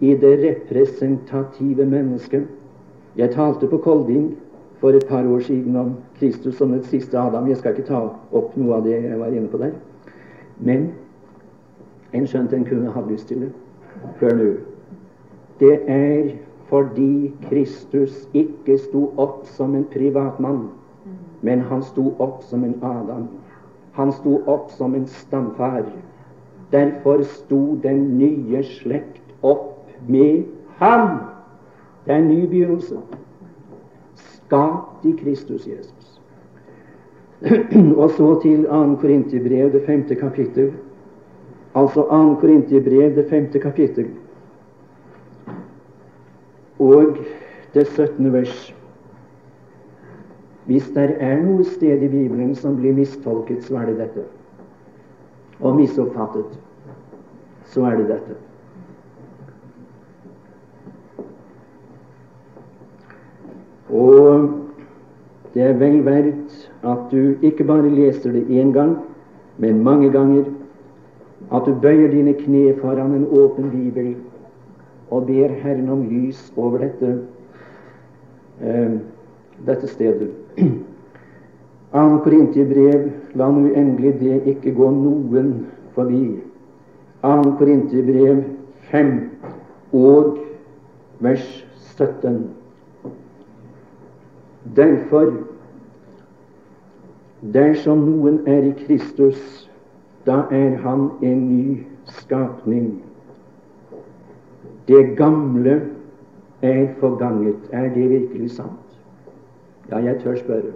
I 0.00 0.14
det 0.14 0.38
representative 0.44 1.86
mennesket. 1.86 2.46
Jeg 3.16 3.30
talte 3.30 3.66
på 3.66 3.76
Kolding 3.76 4.34
for 4.80 4.90
et 4.90 5.06
par 5.08 5.26
år 5.26 5.38
siden 5.38 5.76
om 5.76 5.94
Kristus 6.18 6.54
som 6.56 6.72
den 6.72 6.82
siste 6.82 7.18
Adam. 7.18 7.48
Jeg 7.48 7.56
skal 7.56 7.76
ikke 7.76 7.88
ta 7.88 8.00
opp 8.32 8.56
noe 8.56 8.76
av 8.76 8.84
det 8.86 9.02
jeg 9.02 9.20
var 9.20 9.30
inne 9.30 9.48
på 9.48 9.60
der. 9.60 9.76
Men 10.58 10.90
en 12.12 12.26
skjønt 12.26 12.52
en 12.52 12.64
kunne 12.64 12.92
hatt 12.92 13.10
lyst 13.10 13.28
til 13.28 13.46
det 13.46 13.52
før 14.20 14.34
nå. 14.36 14.50
Det 15.60 15.78
er 15.90 16.32
fordi 16.68 17.32
Kristus 17.48 18.28
ikke 18.34 18.78
sto 18.78 19.12
opp 19.20 19.46
som 19.46 19.74
en 19.76 19.84
privatmann, 19.92 20.68
men 21.42 21.60
han 21.68 21.82
sto 21.82 22.14
opp 22.18 22.42
som 22.48 22.64
en 22.64 22.78
Adam. 22.82 23.28
Han 23.92 24.12
sto 24.12 24.38
opp 24.46 24.70
som 24.70 24.94
en 24.94 25.06
stamfar. 25.06 25.84
Derfor 26.72 27.22
sto 27.22 27.76
den 27.82 28.18
nye 28.18 28.62
slekt 28.64 29.34
opp 29.42 29.84
med 30.08 30.44
ham. 30.80 31.18
Det 32.06 32.14
er 32.14 32.22
en 32.22 32.28
ny 32.28 32.46
begynnelse. 32.46 32.96
Skapt 34.14 35.04
i 35.06 35.12
Kristus 35.12 35.68
Jesus. 35.68 36.20
Og 38.00 38.10
så 38.10 38.40
til 38.42 38.64
2. 38.64 38.96
Korinterbrev, 38.96 39.72
det 39.72 39.82
femte 39.86 40.14
kapittel 40.14 40.72
altså 41.74 42.06
2. 42.10 42.34
Korintiebrev, 42.40 43.14
det 43.16 43.26
femte 43.30 43.58
kapittel, 43.58 44.10
og 46.78 47.16
det 47.74 47.86
17. 47.86 48.32
vers. 48.32 48.74
Hvis 50.64 50.86
det 50.94 51.16
er 51.18 51.40
noe 51.42 51.64
sted 51.66 52.02
i 52.02 52.08
Bibelen 52.08 52.54
som 52.54 52.76
blir 52.78 52.94
mistolket, 52.94 53.64
så 53.66 53.80
er 53.80 53.90
det 53.90 53.98
dette. 53.98 54.24
Og 55.60 55.76
misoppfattet, 55.76 56.58
så 57.72 57.86
er 57.90 57.96
det 57.98 58.08
dette. 58.08 58.36
Og 63.92 64.50
det 65.54 65.62
er 65.62 65.78
vel 65.78 66.00
verdt 66.06 66.70
at 66.82 67.10
du 67.10 67.34
ikke 67.42 67.64
bare 67.64 67.90
leser 67.90 68.32
det 68.32 68.46
én 68.48 68.72
gang, 68.72 68.96
men 69.58 69.82
mange 69.84 70.10
ganger 70.10 70.44
at 71.52 71.66
du 71.66 71.74
bøyer 71.74 72.10
dine 72.10 72.32
kne 72.34 72.74
foran 72.80 73.14
en 73.14 73.26
åpen 73.26 73.70
bibel 73.70 74.14
og 75.10 75.26
ber 75.26 75.52
Herren 75.62 75.88
om 75.92 76.06
lys 76.08 76.52
over 76.56 76.78
dette, 76.78 77.10
eh, 78.60 78.94
dette 79.66 79.86
stedet. 79.86 80.30
2. 81.92 82.18
Korintiebrev, 82.24 83.10
la 83.36 83.50
nå 83.52 83.66
endelig 83.76 84.14
det 84.20 84.38
ikke 84.54 84.72
gå 84.72 84.88
noen 84.96 85.50
forbi. 85.92 86.40
2. 87.20 87.52
Korintiebrev 87.58 88.40
5 88.88 89.12
og 89.92 90.38
vers 91.20 91.44
17. 91.98 92.46
Derfor, 94.76 95.34
dersom 97.52 98.06
noen 98.08 98.40
er 98.48 98.70
i 98.70 98.72
Kristus, 98.86 99.68
da 100.26 100.42
er 100.50 100.76
han 100.76 101.10
en 101.22 101.48
ny 101.48 101.86
skapning. 102.04 103.02
Det 104.88 105.16
gamle 105.16 105.80
er 106.62 106.86
forganget. 107.00 107.56
Er 107.72 107.94
det 107.94 108.10
virkelig 108.10 108.50
sant? 108.50 109.00
Ja, 109.90 109.96
jeg 109.96 110.20
tør 110.20 110.36
spørre. 110.36 110.72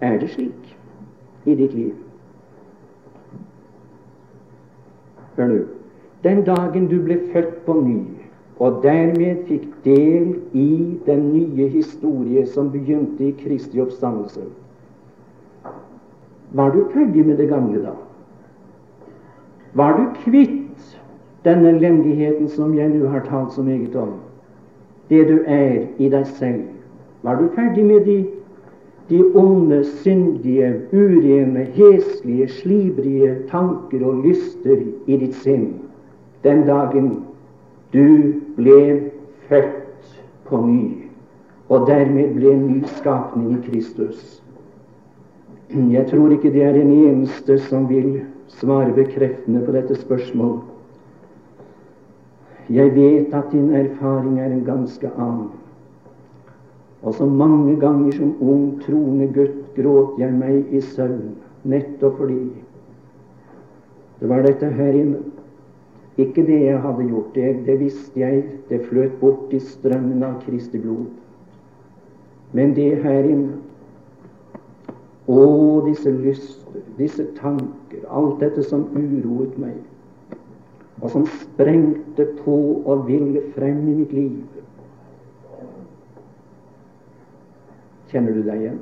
Er 0.00 0.18
det 0.18 0.30
slik 0.30 0.78
i 1.46 1.54
ditt 1.54 1.74
liv? 1.74 1.94
Hør 5.36 5.46
nå. 5.46 5.58
Den 6.24 6.44
dagen 6.44 6.88
du 6.88 6.98
ble 7.04 7.20
født 7.32 7.54
på 7.66 7.74
ny, 7.80 8.00
og 8.58 8.82
dermed 8.82 9.46
fikk 9.48 9.68
del 9.84 10.34
i 10.52 10.98
den 11.06 11.30
nye 11.32 11.68
historie 11.68 12.46
som 12.46 12.68
begynte 12.72 13.24
i 13.24 13.36
Kristi 13.38 13.80
oppstandelse, 13.80 14.44
var 16.52 16.70
du 16.70 16.84
ferdig 16.92 17.26
med 17.26 17.38
det 17.38 17.48
gamle 17.48 17.82
da? 17.82 17.94
Var 19.74 19.96
du 19.96 20.04
kvitt 20.24 20.96
den 21.44 21.66
elendigheten 21.66 22.48
som 22.48 22.74
jeg 22.78 22.88
nå 22.88 23.08
har 23.08 23.22
talt 23.28 23.52
så 23.52 23.62
meget 23.62 23.96
om? 23.96 24.16
Det 25.10 25.28
du 25.28 25.38
er 25.46 25.86
i 25.98 26.08
deg 26.08 26.26
selv. 26.26 26.62
Var 27.22 27.34
du 27.38 27.48
ferdig 27.54 27.84
med 27.86 28.04
de, 28.06 28.26
de 29.10 29.22
onde, 29.34 29.84
syndige, 29.84 30.82
urene, 30.92 31.64
heslige, 31.74 32.48
slibrige 32.48 33.36
tanker 33.50 34.06
og 34.06 34.22
lyster 34.24 34.82
i 35.06 35.16
ditt 35.16 35.34
sinn 35.34 35.72
den 36.44 36.62
dagen 36.66 37.10
du 37.92 38.32
ble 38.56 39.10
født 39.48 40.20
på 40.46 40.60
ny, 40.66 41.10
og 41.68 41.86
dermed 41.86 42.34
ble 42.34 42.54
en 42.54 42.66
ny 42.66 42.84
skapning 42.98 43.58
i 43.58 43.62
Kristus? 43.70 44.40
Jeg 45.70 46.06
tror 46.10 46.32
ikke 46.34 46.50
det 46.50 46.62
er 46.66 46.72
den 46.74 46.90
eneste 46.90 47.58
som 47.62 47.84
vil 47.88 48.24
svare 48.50 48.90
bekreftende 48.94 49.62
på 49.62 49.72
dette 49.72 49.94
spørsmål. 49.94 50.56
Jeg 52.70 52.94
vet 52.94 53.34
at 53.34 53.52
din 53.52 53.70
erfaring 53.74 54.40
er 54.40 54.50
en 54.50 54.64
ganske 54.66 55.10
annen. 55.16 55.52
Og 57.02 57.14
så 57.14 57.26
mange 57.26 57.76
ganger 57.80 58.12
som 58.12 58.34
ung, 58.40 58.82
troende 58.82 59.30
gutt 59.34 59.62
gråt 59.76 60.18
jeg 60.18 60.34
meg 60.34 60.74
i 60.74 60.82
søvn, 60.82 61.38
nettopp 61.62 62.18
fordi 62.18 62.42
det 64.20 64.28
var 64.28 64.42
dette 64.42 64.66
her 64.74 64.92
inne. 64.92 65.22
Ikke 66.18 66.42
det 66.46 66.60
jeg 66.66 66.82
hadde 66.82 67.06
gjort, 67.08 67.34
det, 67.34 67.66
det 67.66 67.78
visste 67.80 68.20
jeg, 68.20 68.42
det 68.68 68.82
fløt 68.90 69.14
bort 69.22 69.54
i 69.54 69.62
strømmen 69.62 70.26
av 70.26 70.42
Kristi 70.42 70.82
blod. 70.82 71.06
Men 72.52 72.74
det 72.74 73.04
her 73.04 73.22
inne 73.22 73.69
Å, 75.30 75.42
disse 75.86 76.10
lyster, 76.10 76.80
disse 76.98 77.26
tanker, 77.36 78.02
alt 78.10 78.40
dette 78.42 78.64
som 78.66 78.88
uroet 78.96 79.54
meg, 79.62 79.76
og 81.00 81.12
som 81.12 81.26
sprengte 81.44 82.26
på 82.40 82.56
og 82.82 83.06
ville 83.06 83.44
frem 83.54 83.84
i 83.88 83.98
mitt 84.00 84.14
liv. 84.16 84.40
Kjenner 88.10 88.34
du 88.34 88.42
deg 88.42 88.64
igjen? 88.64 88.80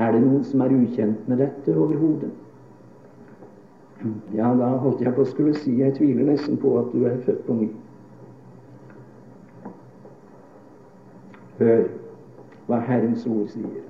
Er 0.00 0.14
det 0.14 0.22
noen 0.24 0.44
som 0.48 0.62
er 0.64 0.72
ukjent 0.72 1.28
med 1.28 1.42
dette 1.44 1.74
overhodet? 1.76 2.32
Ja, 4.32 4.54
da 4.56 4.70
holdt 4.80 5.02
jeg 5.04 5.12
på 5.12 5.26
å 5.26 5.28
skulle 5.28 5.52
si 5.60 5.74
jeg 5.82 5.92
tviler 5.98 6.30
nesten 6.30 6.56
på 6.62 6.72
at 6.80 6.88
du 6.94 7.04
er 7.04 7.20
født 7.26 7.44
på 7.44 7.58
ny. 7.58 7.68
Hør 11.60 11.84
hva 12.70 12.80
Herrens 12.88 13.28
ord 13.28 13.52
sier. 13.52 13.89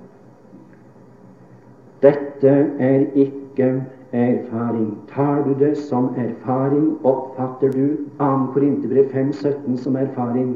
Dette 2.01 2.53
er 2.79 3.05
ikke 3.15 3.83
erfaring. 4.11 4.97
Tar 5.07 5.43
du 5.43 5.53
det 5.59 5.77
som 5.77 6.09
erfaring, 6.17 6.97
oppfatter 7.03 7.71
du 7.71 7.87
2. 8.17 8.29
Korinterbrev 8.53 9.05
5,17 9.13 9.77
som 9.77 9.95
erfaring. 9.95 10.55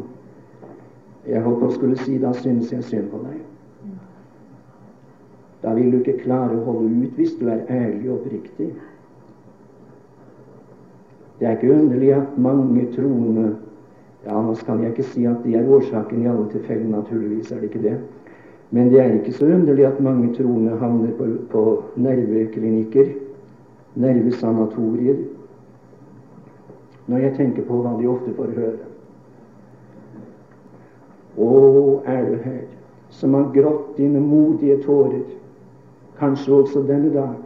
Jeg 1.28 1.41
holdt 1.41 1.60
på 1.60 1.70
å 1.70 1.76
skulle 1.76 1.98
si 1.98 2.18
da 2.22 2.34
synes 2.38 2.72
jeg 2.74 2.84
synd 2.84 3.12
på 3.14 3.22
deg. 3.26 3.38
Da 5.64 5.74
vil 5.74 5.91
du 5.91 6.02
ikke 6.02 6.20
klare 6.22 6.58
å 6.58 6.66
holde 6.66 6.91
ut 7.06 7.16
hvis 7.18 7.38
du 7.39 7.48
er 7.50 7.64
ærlig 7.70 8.10
og 8.12 8.20
oppriktig. 8.20 8.74
Det 11.39 11.48
er 11.48 11.58
ikke 11.58 11.74
underlig 11.74 12.14
at 12.16 12.38
mange 12.38 12.89
troende 12.96 13.56
Ja, 14.26 14.39
nå 14.41 14.56
skal 14.58 14.80
jeg 14.82 14.96
ikke 14.96 15.04
si 15.06 15.28
at 15.30 15.43
de 15.43 15.52
er 15.54 15.68
årsaken 15.70 16.24
i 16.24 16.30
alle 16.32 16.48
tilfeller, 16.50 16.88
naturligvis 16.89 17.52
er 17.54 17.60
det 17.62 17.68
ikke 17.70 17.82
det. 17.84 17.91
Men 18.72 18.89
det 18.89 18.99
er 19.01 19.13
ikke 19.13 19.34
så 19.34 19.45
underlig 19.45 19.86
at 19.86 19.99
mange 20.03 20.34
troende 20.34 20.78
havner 20.78 21.13
på, 21.18 21.28
på 21.51 21.84
nerveklinikker, 21.95 23.11
nervesanatorier, 23.95 25.22
når 27.07 27.18
jeg 27.18 27.36
tenker 27.38 27.68
på 27.68 27.82
hva 27.84 27.93
de 27.99 28.07
ofte 28.09 28.34
får 28.36 28.55
høre. 28.57 28.89
Å, 31.38 31.49
er 32.09 32.24
du 32.26 32.36
her, 32.41 32.63
som 33.13 33.36
har 33.38 33.51
grått 33.53 33.97
dine 33.99 34.24
modige 34.24 34.80
tårer, 34.84 35.24
kanskje 36.20 36.55
også 36.61 36.82
denne 36.88 37.11
dag, 37.13 37.38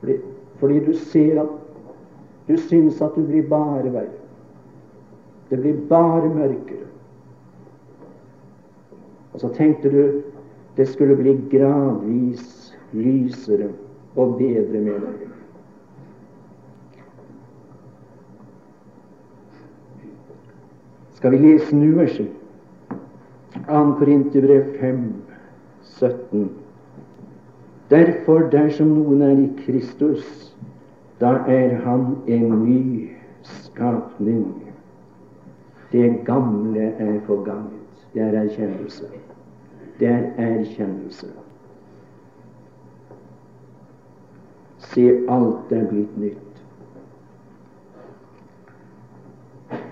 fordi, 0.00 0.18
fordi 0.60 0.84
du 0.84 0.92
ser 1.12 1.40
at 1.44 1.56
du 2.50 2.56
syns 2.58 3.00
at 3.02 3.14
du 3.16 3.22
blir 3.22 3.46
bare 3.48 3.92
verre. 3.92 4.18
Det 5.50 5.58
blir 5.58 5.80
bare 5.88 6.28
mørkere. 6.28 6.89
Og 9.32 9.40
så 9.40 9.48
tenkte 9.54 9.90
du 9.90 10.22
det 10.76 10.88
skulle 10.88 11.16
bli 11.16 11.34
gradvis 11.50 12.76
lysere 12.92 13.68
og 14.16 14.38
bedre 14.38 14.80
med 14.80 15.02
deg. 15.04 15.26
Skal 21.20 21.34
vi 21.34 21.38
lese 21.42 21.76
nu 21.76 21.90
verset? 21.98 22.30
2. 23.66 23.80
Korinterbrev 23.98 24.64
5, 24.80 25.02
17. 25.82 26.50
Derfor, 27.90 28.46
dersom 28.52 28.94
noen 28.94 29.22
er 29.26 29.36
i 29.42 29.48
Kristus, 29.64 30.24
da 31.20 31.34
er 31.50 31.74
han 31.84 32.14
en 32.26 32.54
ny 32.62 33.10
skapning. 33.42 34.46
Det 35.92 36.22
gamle 36.24 36.88
er 37.02 37.20
forganget. 37.26 37.79
Det 38.14 38.22
er 38.22 38.42
erkjennelse. 38.42 39.04
Det 40.00 40.08
er 40.08 40.22
erkjennelse. 40.38 41.26
Se, 44.78 45.06
alt 45.28 45.72
er 45.72 45.86
blitt 45.88 46.18
nytt. 46.18 46.46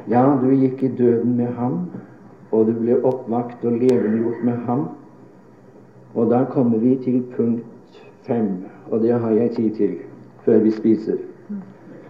Ja, 0.09 0.25
du 0.43 0.49
gikk 0.51 0.83
i 0.83 0.89
døden 0.99 1.37
med 1.37 1.53
ham, 1.55 1.91
og 2.51 2.67
du 2.67 2.73
ble 2.81 2.97
oppvakt 3.05 3.65
og 3.65 3.73
levendegjort 3.77 4.45
med 4.45 4.57
ham. 4.67 4.89
Og 6.15 6.31
da 6.31 6.45
kommer 6.51 6.79
vi 6.79 6.97
til 7.05 7.23
punkt 7.37 8.01
fem, 8.27 8.65
og 8.91 9.01
det 9.01 9.21
har 9.21 9.31
jeg 9.31 9.51
tid 9.57 9.75
til 9.75 9.97
før 10.45 10.59
vi 10.59 10.71
spiser. 10.71 11.17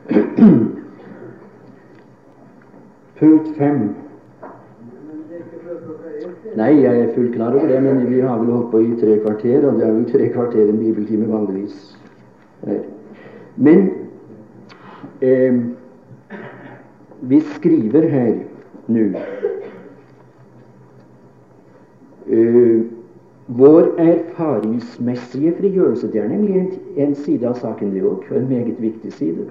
Punkt 3.18 3.48
fem. 3.58 4.07
Nei, 6.58 6.72
jeg 6.82 7.00
er 7.00 7.14
fullt 7.14 7.34
klar 7.36 7.54
over 7.54 7.68
det, 7.70 7.78
men 7.82 8.00
vi 8.10 8.20
har 8.20 8.38
vel 8.40 8.50
holdt 8.50 8.70
på 8.72 8.80
i 8.82 8.96
tre 8.98 9.18
kvarter, 9.22 9.66
og 9.68 9.78
det 9.78 9.86
er 9.86 9.92
vel 9.94 10.06
tre 10.10 10.28
kvarter 10.34 10.70
en 10.72 10.80
bibeltime 10.80 11.28
vanligvis. 11.30 11.98
Men 13.56 13.90
eh, 15.22 15.60
vi 17.20 17.40
skriver 17.40 18.08
her 18.10 18.32
nå 18.88 19.04
eh, 22.26 22.80
vår 23.60 23.92
erfaringsmessige 23.98 25.54
frigjørelse 25.60 26.10
det 26.12 26.20
er 26.20 26.28
nemlig 26.28 26.58
en, 26.60 26.72
en 26.96 27.14
side 27.14 27.48
av 27.48 27.54
saken, 27.62 27.94
det 27.94 28.02
òg, 28.02 28.26
en 28.34 28.50
meget 28.50 28.82
viktig 28.82 29.12
side. 29.12 29.46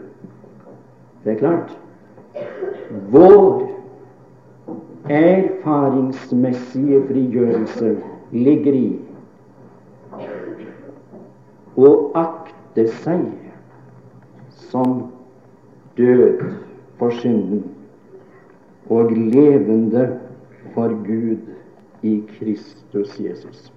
Det 1.24 1.34
er 1.34 1.40
klart. 1.40 1.74
Vår 3.12 3.77
erfaringsmessige 5.10 7.02
frigjørelse 7.08 7.98
ligger 8.32 8.74
i 8.74 8.88
å 11.78 11.92
akte 12.18 12.88
seg 13.04 13.26
som 14.72 14.98
død 15.98 16.44
for 17.00 17.16
synden 17.22 17.64
og 18.90 19.12
levende 19.12 20.08
for 20.74 20.94
Gud 21.06 21.40
i 22.04 22.18
Kristus 22.38 23.20
Jesus. 23.20 23.72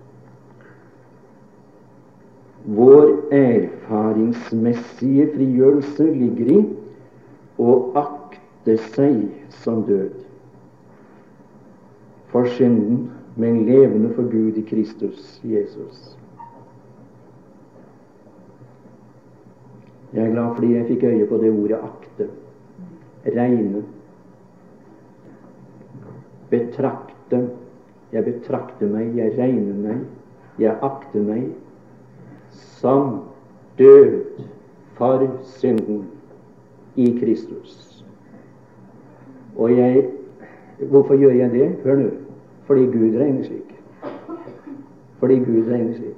Vår 2.65 3.15
erfaringsmessige 3.35 5.31
frigjørelse 5.35 6.09
ligger 6.11 6.51
i 6.57 6.61
å 7.61 7.77
akte 7.97 8.77
seg 8.91 9.23
som 9.63 9.85
død 9.89 10.30
for 12.31 12.47
synden, 12.47 13.11
men 13.37 13.67
levende 13.67 14.15
for 14.15 14.23
Gud 14.23 14.57
i 14.57 14.63
Kristus 14.63 15.41
Jesus. 15.45 16.17
Jeg 20.13 20.27
er 20.27 20.33
glad 20.33 20.55
fordi 20.55 20.75
jeg 20.75 20.87
fikk 20.87 21.05
øye 21.05 21.27
på 21.27 21.37
det 21.37 21.51
ordet 21.51 21.79
'akte'. 21.79 22.31
Regne. 23.27 23.85
Betrakte. 26.51 27.51
Jeg 28.13 28.25
betrakter 28.25 28.89
meg, 28.89 29.17
jeg 29.17 29.39
regner 29.39 29.75
meg, 29.75 29.99
jeg 30.59 30.79
akter 30.83 31.23
meg 31.23 31.45
som 32.51 33.21
død 33.79 34.25
for 34.99 35.29
synden 35.43 36.07
i 36.97 37.19
Kristus. 37.21 38.05
Og 39.57 39.77
jeg 39.77 40.09
Hvorfor 40.89 41.17
gjør 41.17 41.31
jeg 41.31 41.51
det? 41.53 41.69
Hør 41.85 41.97
nå. 41.97 42.09
Fordi 42.65 42.85
Gud 42.85 43.19
regner 43.19 43.45
slik. 43.45 43.75
Fordi 45.19 45.39
Gud 45.39 45.69
regner 45.69 45.95
slik. 45.95 46.17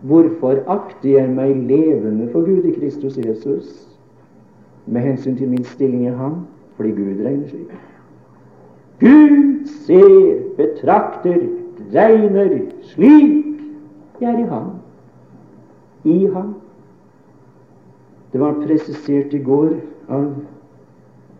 Hvorfor 0.00 0.62
akter 0.66 1.08
jeg 1.10 1.28
meg 1.30 1.56
levende 1.68 2.30
for 2.32 2.40
Gud 2.46 2.64
i 2.64 2.72
Kristus 2.72 3.18
Jesus 3.18 3.98
med 4.86 5.00
hensyn 5.00 5.36
til 5.36 5.48
min 5.48 5.64
stilling 5.64 6.06
i 6.06 6.14
Ham? 6.16 6.46
Fordi 6.76 6.90
Gud 6.90 7.24
regner 7.24 7.48
slik. 7.48 7.72
Gud 9.00 9.66
ser, 9.86 10.40
betrakter, 10.56 11.48
regner 11.94 12.58
slik 12.82 13.44
jeg 14.20 14.34
er 14.34 14.38
i 14.38 14.48
Ham 14.48 14.80
i 16.04 16.26
ham. 16.26 16.54
Det 18.32 18.40
var 18.40 18.52
presisert 18.66 19.34
i 19.34 19.42
går 19.42 19.74
av 20.08 20.30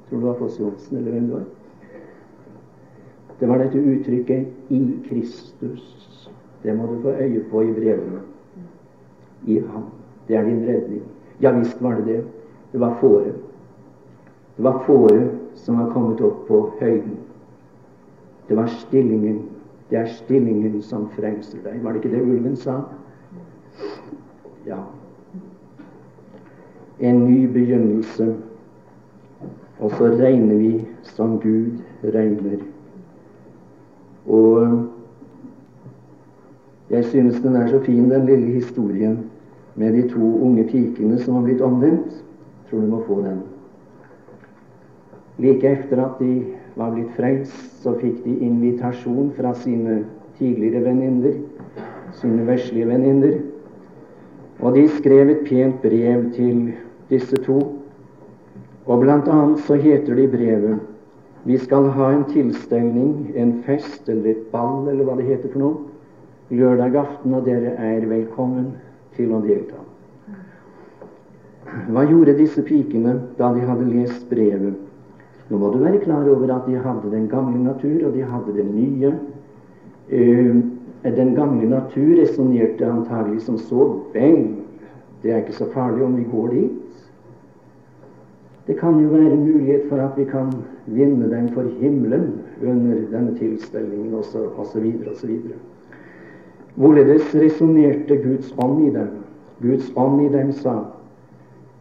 tror 0.08 0.18
det 0.18 0.26
var 0.26 0.38
Foss 0.38 0.58
Johnsen, 0.60 0.96
eller 0.96 1.10
hvem 1.10 1.26
det 1.28 1.34
var. 1.34 1.44
Det 3.40 3.48
var 3.48 3.58
dette 3.58 3.78
uttrykket 3.78 4.46
'i 4.68 4.96
Kristus'. 5.04 6.30
Det 6.62 6.76
må 6.76 6.86
du 6.86 7.02
få 7.02 7.08
øye 7.08 7.44
på 7.50 7.60
i 7.60 7.72
brevene. 7.72 8.20
I 9.46 9.58
ham. 9.58 9.84
Det 10.28 10.36
er 10.36 10.44
din 10.44 10.66
redning. 10.66 11.02
Ja 11.40 11.58
visst 11.58 11.82
var 11.82 11.94
det 11.94 12.06
det. 12.06 12.24
Det 12.72 12.80
var 12.80 12.96
fåret. 13.00 13.34
Det 14.56 14.64
var 14.64 14.82
fåret 14.86 15.30
som 15.54 15.78
var 15.78 15.92
kommet 15.92 16.20
opp 16.20 16.46
på 16.48 16.72
høyden. 16.80 17.16
Det 18.48 18.56
var 18.56 18.66
stillingen. 18.66 19.42
Det 19.90 19.98
er 19.98 20.06
stillingen 20.06 20.82
som 20.82 21.08
frelser 21.08 21.58
deg. 21.64 21.84
Var 21.84 21.92
det 21.92 22.04
ikke 22.04 22.16
det 22.16 22.22
ulven 22.22 22.56
sa? 22.56 22.80
Ja. 24.66 24.76
En 27.00 27.24
ny 27.24 27.46
begynnelse 27.46 28.36
Og 29.80 29.90
så 29.90 30.04
regner 30.04 30.54
vi 30.54 30.86
som 31.02 31.38
Gud 31.40 31.80
regner. 32.04 32.58
Og 34.26 34.88
jeg 36.90 37.04
synes 37.04 37.40
den 37.40 37.56
er 37.56 37.68
så 37.68 37.80
fin, 37.80 38.10
den 38.10 38.26
lille 38.26 38.46
historien 38.46 39.18
med 39.74 39.92
de 39.92 40.08
to 40.08 40.42
unge 40.42 40.64
pikene 40.64 41.18
som 41.18 41.34
har 41.34 41.42
blitt 41.42 41.60
omvendt. 41.60 42.24
Tror 42.70 42.80
du 42.80 42.86
må 42.86 43.02
få 43.06 43.20
den. 43.22 43.42
Like 45.38 45.68
etter 45.68 46.02
at 46.04 46.18
de 46.20 46.44
var 46.76 46.92
blitt 46.94 47.14
frelst, 47.16 47.82
så 47.82 47.94
fikk 47.98 48.24
de 48.24 48.36
invitasjon 48.44 49.32
fra 49.36 49.54
sine 49.54 50.04
tidligere 50.38 50.84
venninner, 50.84 51.38
sine 52.20 52.46
veslige 52.46 52.88
venninner. 52.88 53.38
Og 54.60 54.76
de 54.76 54.88
skrev 54.98 55.30
et 55.32 55.46
pent 55.48 55.82
brev 55.82 56.28
til 56.36 56.72
disse 57.10 57.36
to. 57.46 57.58
Og 58.86 59.00
blant 59.00 59.28
annet 59.28 59.62
så 59.64 59.78
heter 59.80 60.14
det 60.14 60.28
i 60.28 60.32
brevet 60.36 60.89
vi 61.44 61.58
skal 61.58 61.88
ha 61.96 62.10
en 62.12 62.24
tilstelning, 62.28 63.32
en 63.36 63.62
fest 63.62 64.08
eller 64.08 64.30
et 64.30 64.48
ball, 64.52 64.88
eller 64.88 65.04
hva 65.04 65.16
det 65.16 65.28
heter 65.28 65.52
for 65.52 65.62
noe, 65.62 65.76
lørdag 66.50 66.98
aften, 67.00 67.34
og 67.34 67.46
dere 67.46 67.72
er 67.80 68.04
velkommen 68.10 68.74
til 69.16 69.32
å 69.32 69.40
delta. 69.44 69.80
Hva 71.90 72.04
gjorde 72.08 72.34
disse 72.38 72.62
pikene 72.66 73.14
da 73.38 73.52
de 73.54 73.62
hadde 73.64 73.88
lest 73.88 74.26
brevet? 74.30 74.76
Nå 75.50 75.58
må 75.58 75.70
du 75.72 75.80
være 75.82 76.02
klar 76.02 76.28
over 76.30 76.50
at 76.54 76.66
de 76.68 76.76
hadde 76.78 77.10
den 77.10 77.28
gamle 77.30 77.58
natur, 77.62 78.08
og 78.08 78.14
de 78.14 78.26
hadde 78.26 78.56
den 78.58 78.74
nye. 78.74 79.14
Uh, 80.10 80.60
den 81.06 81.32
gamle 81.34 81.68
natur 81.70 82.12
resonnerte 82.18 82.84
antagelig 82.84 83.46
som 83.46 83.56
så 83.58 83.86
vel, 84.12 84.50
det 85.22 85.32
er 85.32 85.42
ikke 85.42 85.56
så 85.56 85.68
farlig 85.72 86.04
om 86.04 86.16
vi 86.18 86.26
går 86.28 86.52
dit. 86.54 86.79
Det 88.70 88.78
kan 88.78 89.00
jo 89.00 89.08
være 89.08 89.36
mulighet 89.36 89.82
for 89.88 89.96
at 89.96 90.10
vi 90.16 90.24
kan 90.24 90.52
vinne 90.86 91.30
dem 91.30 91.48
for 91.48 91.62
himmelen 91.80 92.40
under 92.62 93.00
denne 93.12 93.34
tilstelningen, 93.38 94.14
osv., 94.14 94.38
osv. 95.10 95.40
Hvorledes 96.74 97.34
resonnerte 97.34 98.16
Guds 98.16 98.54
ånd 98.62 98.86
i 98.86 98.90
dem? 98.94 99.08
Guds 99.62 99.92
ånd 99.96 100.22
i 100.22 100.28
dem 100.36 100.52
sa 100.52 100.74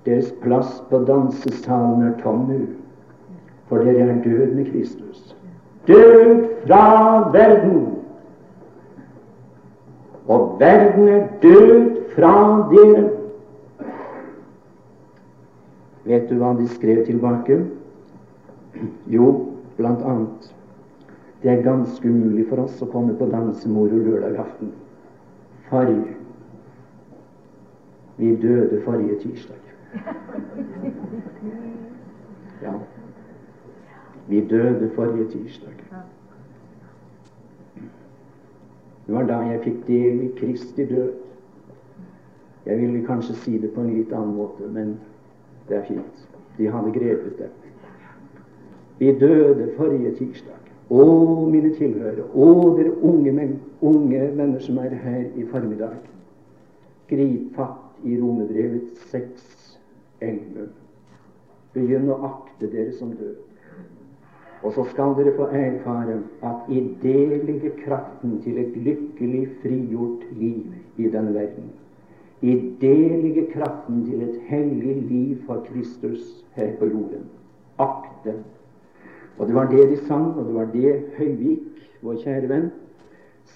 deres 0.06 0.32
plass 0.42 0.84
på 0.90 1.04
dansesalen 1.06 2.08
er 2.08 2.18
tom 2.24 2.48
nå, 2.50 2.58
for 3.70 3.86
dere 3.86 4.10
er 4.10 4.24
død 4.26 4.56
med 4.56 4.66
Kristus. 4.72 5.36
Død 5.88 6.42
fra 6.66 7.30
verden! 7.38 7.86
Og 10.28 10.58
verden 10.60 11.08
er 11.08 11.24
død 11.42 11.96
fra 12.16 12.34
dere. 12.74 13.19
Vet 16.10 16.30
du 16.30 16.40
hva 16.42 16.56
de 16.58 16.66
skrev 16.68 17.04
tilbake? 17.06 17.60
Jo, 19.08 19.28
blant 19.78 20.02
annet 20.02 20.54
Det 21.44 21.52
er 21.52 21.62
ganske 21.64 22.10
umulig 22.10 22.48
for 22.50 22.66
oss 22.66 22.82
å 22.84 22.90
komme 22.92 23.14
på 23.16 23.30
dansemoro 23.32 24.00
lørdag 24.04 24.40
aften. 24.42 24.74
Farg. 25.70 26.02
Vi 28.18 28.34
døde 28.36 28.82
forrige 28.84 29.20
tirsdag. 29.22 29.70
Ja. 32.64 32.74
Vi 34.28 34.42
døde 34.50 34.90
forrige 34.98 35.30
tirsdag. 35.32 35.78
Det 39.08 39.16
var 39.16 39.24
da 39.30 39.38
jeg 39.54 39.62
fikk 39.64 39.80
del 39.88 40.20
i 40.26 40.34
Kristi 40.42 40.86
død. 40.86 41.14
Jeg 42.66 42.82
ville 42.82 43.06
kanskje 43.08 43.38
si 43.46 43.56
det 43.58 43.72
på 43.74 43.82
en 43.82 43.94
litt 43.96 44.12
annen 44.14 44.36
måte, 44.36 44.68
men 44.68 44.98
det 45.70 45.78
er 45.78 45.88
fint. 45.88 46.24
De 46.58 46.68
hadde 46.68 46.94
grepet 46.94 47.38
det. 47.40 47.50
Vi 49.00 49.12
døde 49.20 49.70
forrige 49.78 50.12
tirsdag. 50.18 50.56
Å, 50.90 51.04
mine 51.46 51.70
tilhørere, 51.78 52.26
å, 52.34 52.48
dere 52.76 52.96
unge, 53.06 53.32
men, 53.32 53.60
unge 53.86 54.24
venner 54.36 54.64
som 54.66 54.80
er 54.82 54.96
her 55.04 55.28
i 55.38 55.46
formiddag. 55.52 56.00
Grip 57.10 57.54
fatt 57.56 58.02
i 58.10 58.18
Romerbrevet 58.18 58.98
6.11. 59.12 60.72
Begynn 61.76 62.10
å 62.10 62.18
akte 62.32 62.72
dere 62.74 62.96
som 62.98 63.14
døde. 63.14 63.38
Og 64.66 64.74
så 64.76 64.84
skal 64.90 65.14
dere 65.16 65.36
få 65.38 65.48
erfare 65.56 66.18
at 66.44 66.72
i 66.74 66.82
det 67.04 67.46
ligger 67.46 67.78
kraften 67.86 68.40
til 68.44 68.58
et 68.60 68.74
lykkelig 68.76 69.46
frigjort 69.62 70.26
liv 70.42 70.74
i 70.98 71.08
denne 71.08 71.32
verden. 71.38 71.70
I 72.42 72.76
det 72.82 73.48
kraften 73.54 74.06
til 74.06 74.22
et 74.22 74.36
hellig 74.48 75.02
liv 75.10 75.38
for 75.46 75.66
Kristus 75.68 76.46
her 76.56 76.76
på 76.80 76.86
jorden. 76.86 77.26
Akte. 77.80 78.34
Og 79.38 79.48
det 79.48 79.56
var 79.56 79.68
det 79.72 79.90
de 79.90 79.98
sang, 80.06 80.38
og 80.38 80.46
det 80.46 80.54
var 80.54 80.66
det 80.74 81.04
Høyvik, 81.18 81.60
vår 82.02 82.16
kjære 82.24 82.50
venn, 82.50 82.70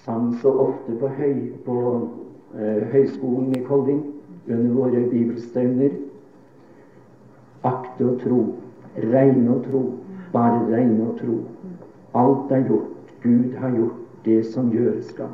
sang 0.04 0.34
så 0.40 0.52
ofte 0.66 0.96
på, 1.00 1.08
høy, 1.08 1.52
på 1.64 1.76
eh, 2.56 2.82
Høgskolen 2.92 3.54
i 3.56 3.62
Kolding 3.64 4.02
under 4.48 4.74
våre 4.74 5.04
bibelstevner. 5.10 5.96
Akte 7.64 8.04
og 8.04 8.20
tro, 8.20 8.40
regne 8.96 9.56
og 9.56 9.64
tro, 9.64 9.82
bare 10.32 10.60
regne 10.68 11.08
og 11.08 11.16
tro. 11.20 11.38
Alt 12.14 12.52
er 12.52 12.66
gjort. 12.68 12.90
Gud 13.22 13.56
har 13.56 13.72
gjort 13.72 14.24
det 14.24 14.42
som 14.46 14.68
gjøres 14.72 15.08
skal. 15.14 15.32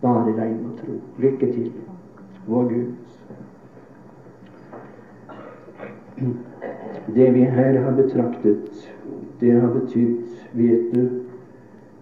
Bare 0.00 0.32
regne 0.32 0.72
og 0.72 0.80
tro. 0.80 0.96
Lykke 1.20 1.52
til 1.52 1.72
vår 2.48 2.68
Gud. 2.68 2.94
Det 7.14 7.30
vi 7.32 7.40
her 7.40 7.78
har 7.80 7.96
betraktet, 7.96 8.88
det 9.40 9.50
har 9.50 9.74
betydd, 9.74 10.24
vet 10.52 10.94
du, 10.94 11.08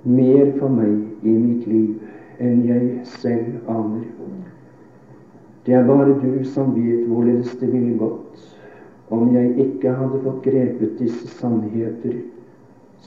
mer 0.07 0.53
for 0.59 0.71
meg 0.71 1.27
i 1.27 1.35
mitt 1.35 1.67
liv 1.67 2.43
enn 2.43 2.63
jeg 2.67 2.91
selv 3.19 3.71
aner. 3.71 4.07
Det 5.67 5.75
er 5.75 5.87
bare 5.87 6.15
du 6.23 6.45
som 6.47 6.75
vet 6.77 7.09
hvorledes 7.11 7.57
det 7.59 7.73
ville 7.73 7.99
gått 7.99 8.45
om 9.11 9.35
jeg 9.35 9.55
ikke 9.63 9.95
hadde 9.99 10.21
fått 10.23 10.45
grepet 10.47 10.99
disse 10.99 11.29
sannheter 11.39 12.21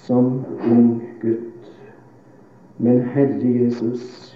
som 0.06 0.42
ung 0.68 1.02
gutt. 1.22 1.72
Men 2.80 3.02
Herre 3.14 3.54
Jesus, 3.64 4.36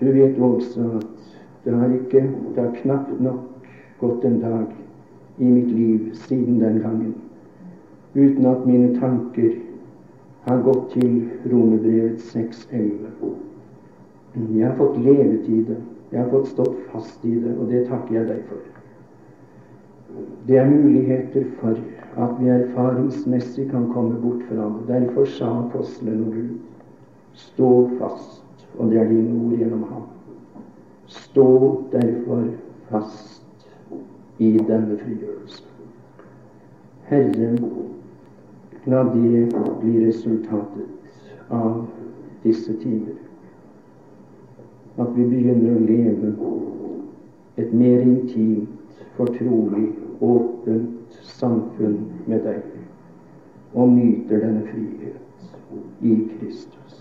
du 0.00 0.10
vet 0.14 0.38
også 0.38 0.86
at 1.00 1.19
det 1.64 1.74
har 1.74 1.94
ikke 1.94 2.22
Det 2.54 2.62
har 2.62 2.76
knapt 2.82 3.20
nok 3.20 3.68
gått 4.00 4.24
en 4.24 4.40
dag 4.40 4.66
i 5.38 5.44
mitt 5.44 5.70
liv 5.70 6.14
siden 6.14 6.60
den 6.60 6.80
gangen 6.80 7.14
uten 8.14 8.46
at 8.46 8.66
mine 8.66 9.00
tanker 9.00 9.50
har 10.44 10.62
gått 10.62 10.90
til 10.90 11.28
Romerbrevet 11.52 12.18
6.11. 12.18 13.30
Jeg 14.56 14.66
har 14.66 14.76
fått 14.76 14.98
levet 14.98 15.48
i 15.48 15.62
det. 15.68 15.76
Jeg 16.12 16.22
har 16.22 16.30
fått 16.30 16.48
stått 16.48 16.76
fast 16.92 17.24
i 17.24 17.34
det, 17.38 17.54
og 17.58 17.68
det 17.70 17.84
takker 17.86 18.14
jeg 18.14 18.28
deg 18.28 18.40
for. 18.48 18.62
Det 20.48 20.58
er 20.58 20.70
muligheter 20.70 21.44
for 21.60 21.78
at 22.18 22.38
vi 22.40 22.50
erfaringsmessig 22.50 23.68
kan 23.70 23.86
komme 23.92 24.18
bort 24.22 24.42
fra 24.48 24.66
det. 24.66 24.86
Derfor 24.88 25.28
sa 25.30 25.50
apostelen 25.60 26.24
Gud, 26.34 26.56
stå 27.32 27.70
fast, 28.00 28.42
og 28.78 28.90
det 28.90 28.98
er 29.04 29.12
dine 29.12 29.36
ord 29.44 29.58
gjennom 29.58 29.84
ham. 29.92 30.08
Stå 31.10 31.82
derfor 31.92 32.44
fast 32.88 33.66
i 34.38 34.50
denne 34.58 34.98
frigjørelse. 34.98 35.64
Herre, 37.10 37.48
la 38.86 39.02
det 39.14 39.48
bli 39.80 40.06
resultatet 40.06 41.50
av 41.50 41.86
disse 42.44 42.76
timer. 42.82 43.18
At 45.02 45.10
vi 45.16 45.26
begynner 45.32 45.74
å 45.74 45.82
leve 45.88 46.30
et 47.58 47.74
mer 47.74 48.06
intimt, 48.06 48.94
fortrolig, 49.18 49.88
åpent 50.20 51.18
samfunn 51.34 51.98
med 52.30 52.46
deg 52.46 52.62
og 53.74 53.90
nyter 53.96 54.44
denne 54.44 54.62
frihet 54.70 56.04
i 56.06 56.16
Kristus. 56.30 56.96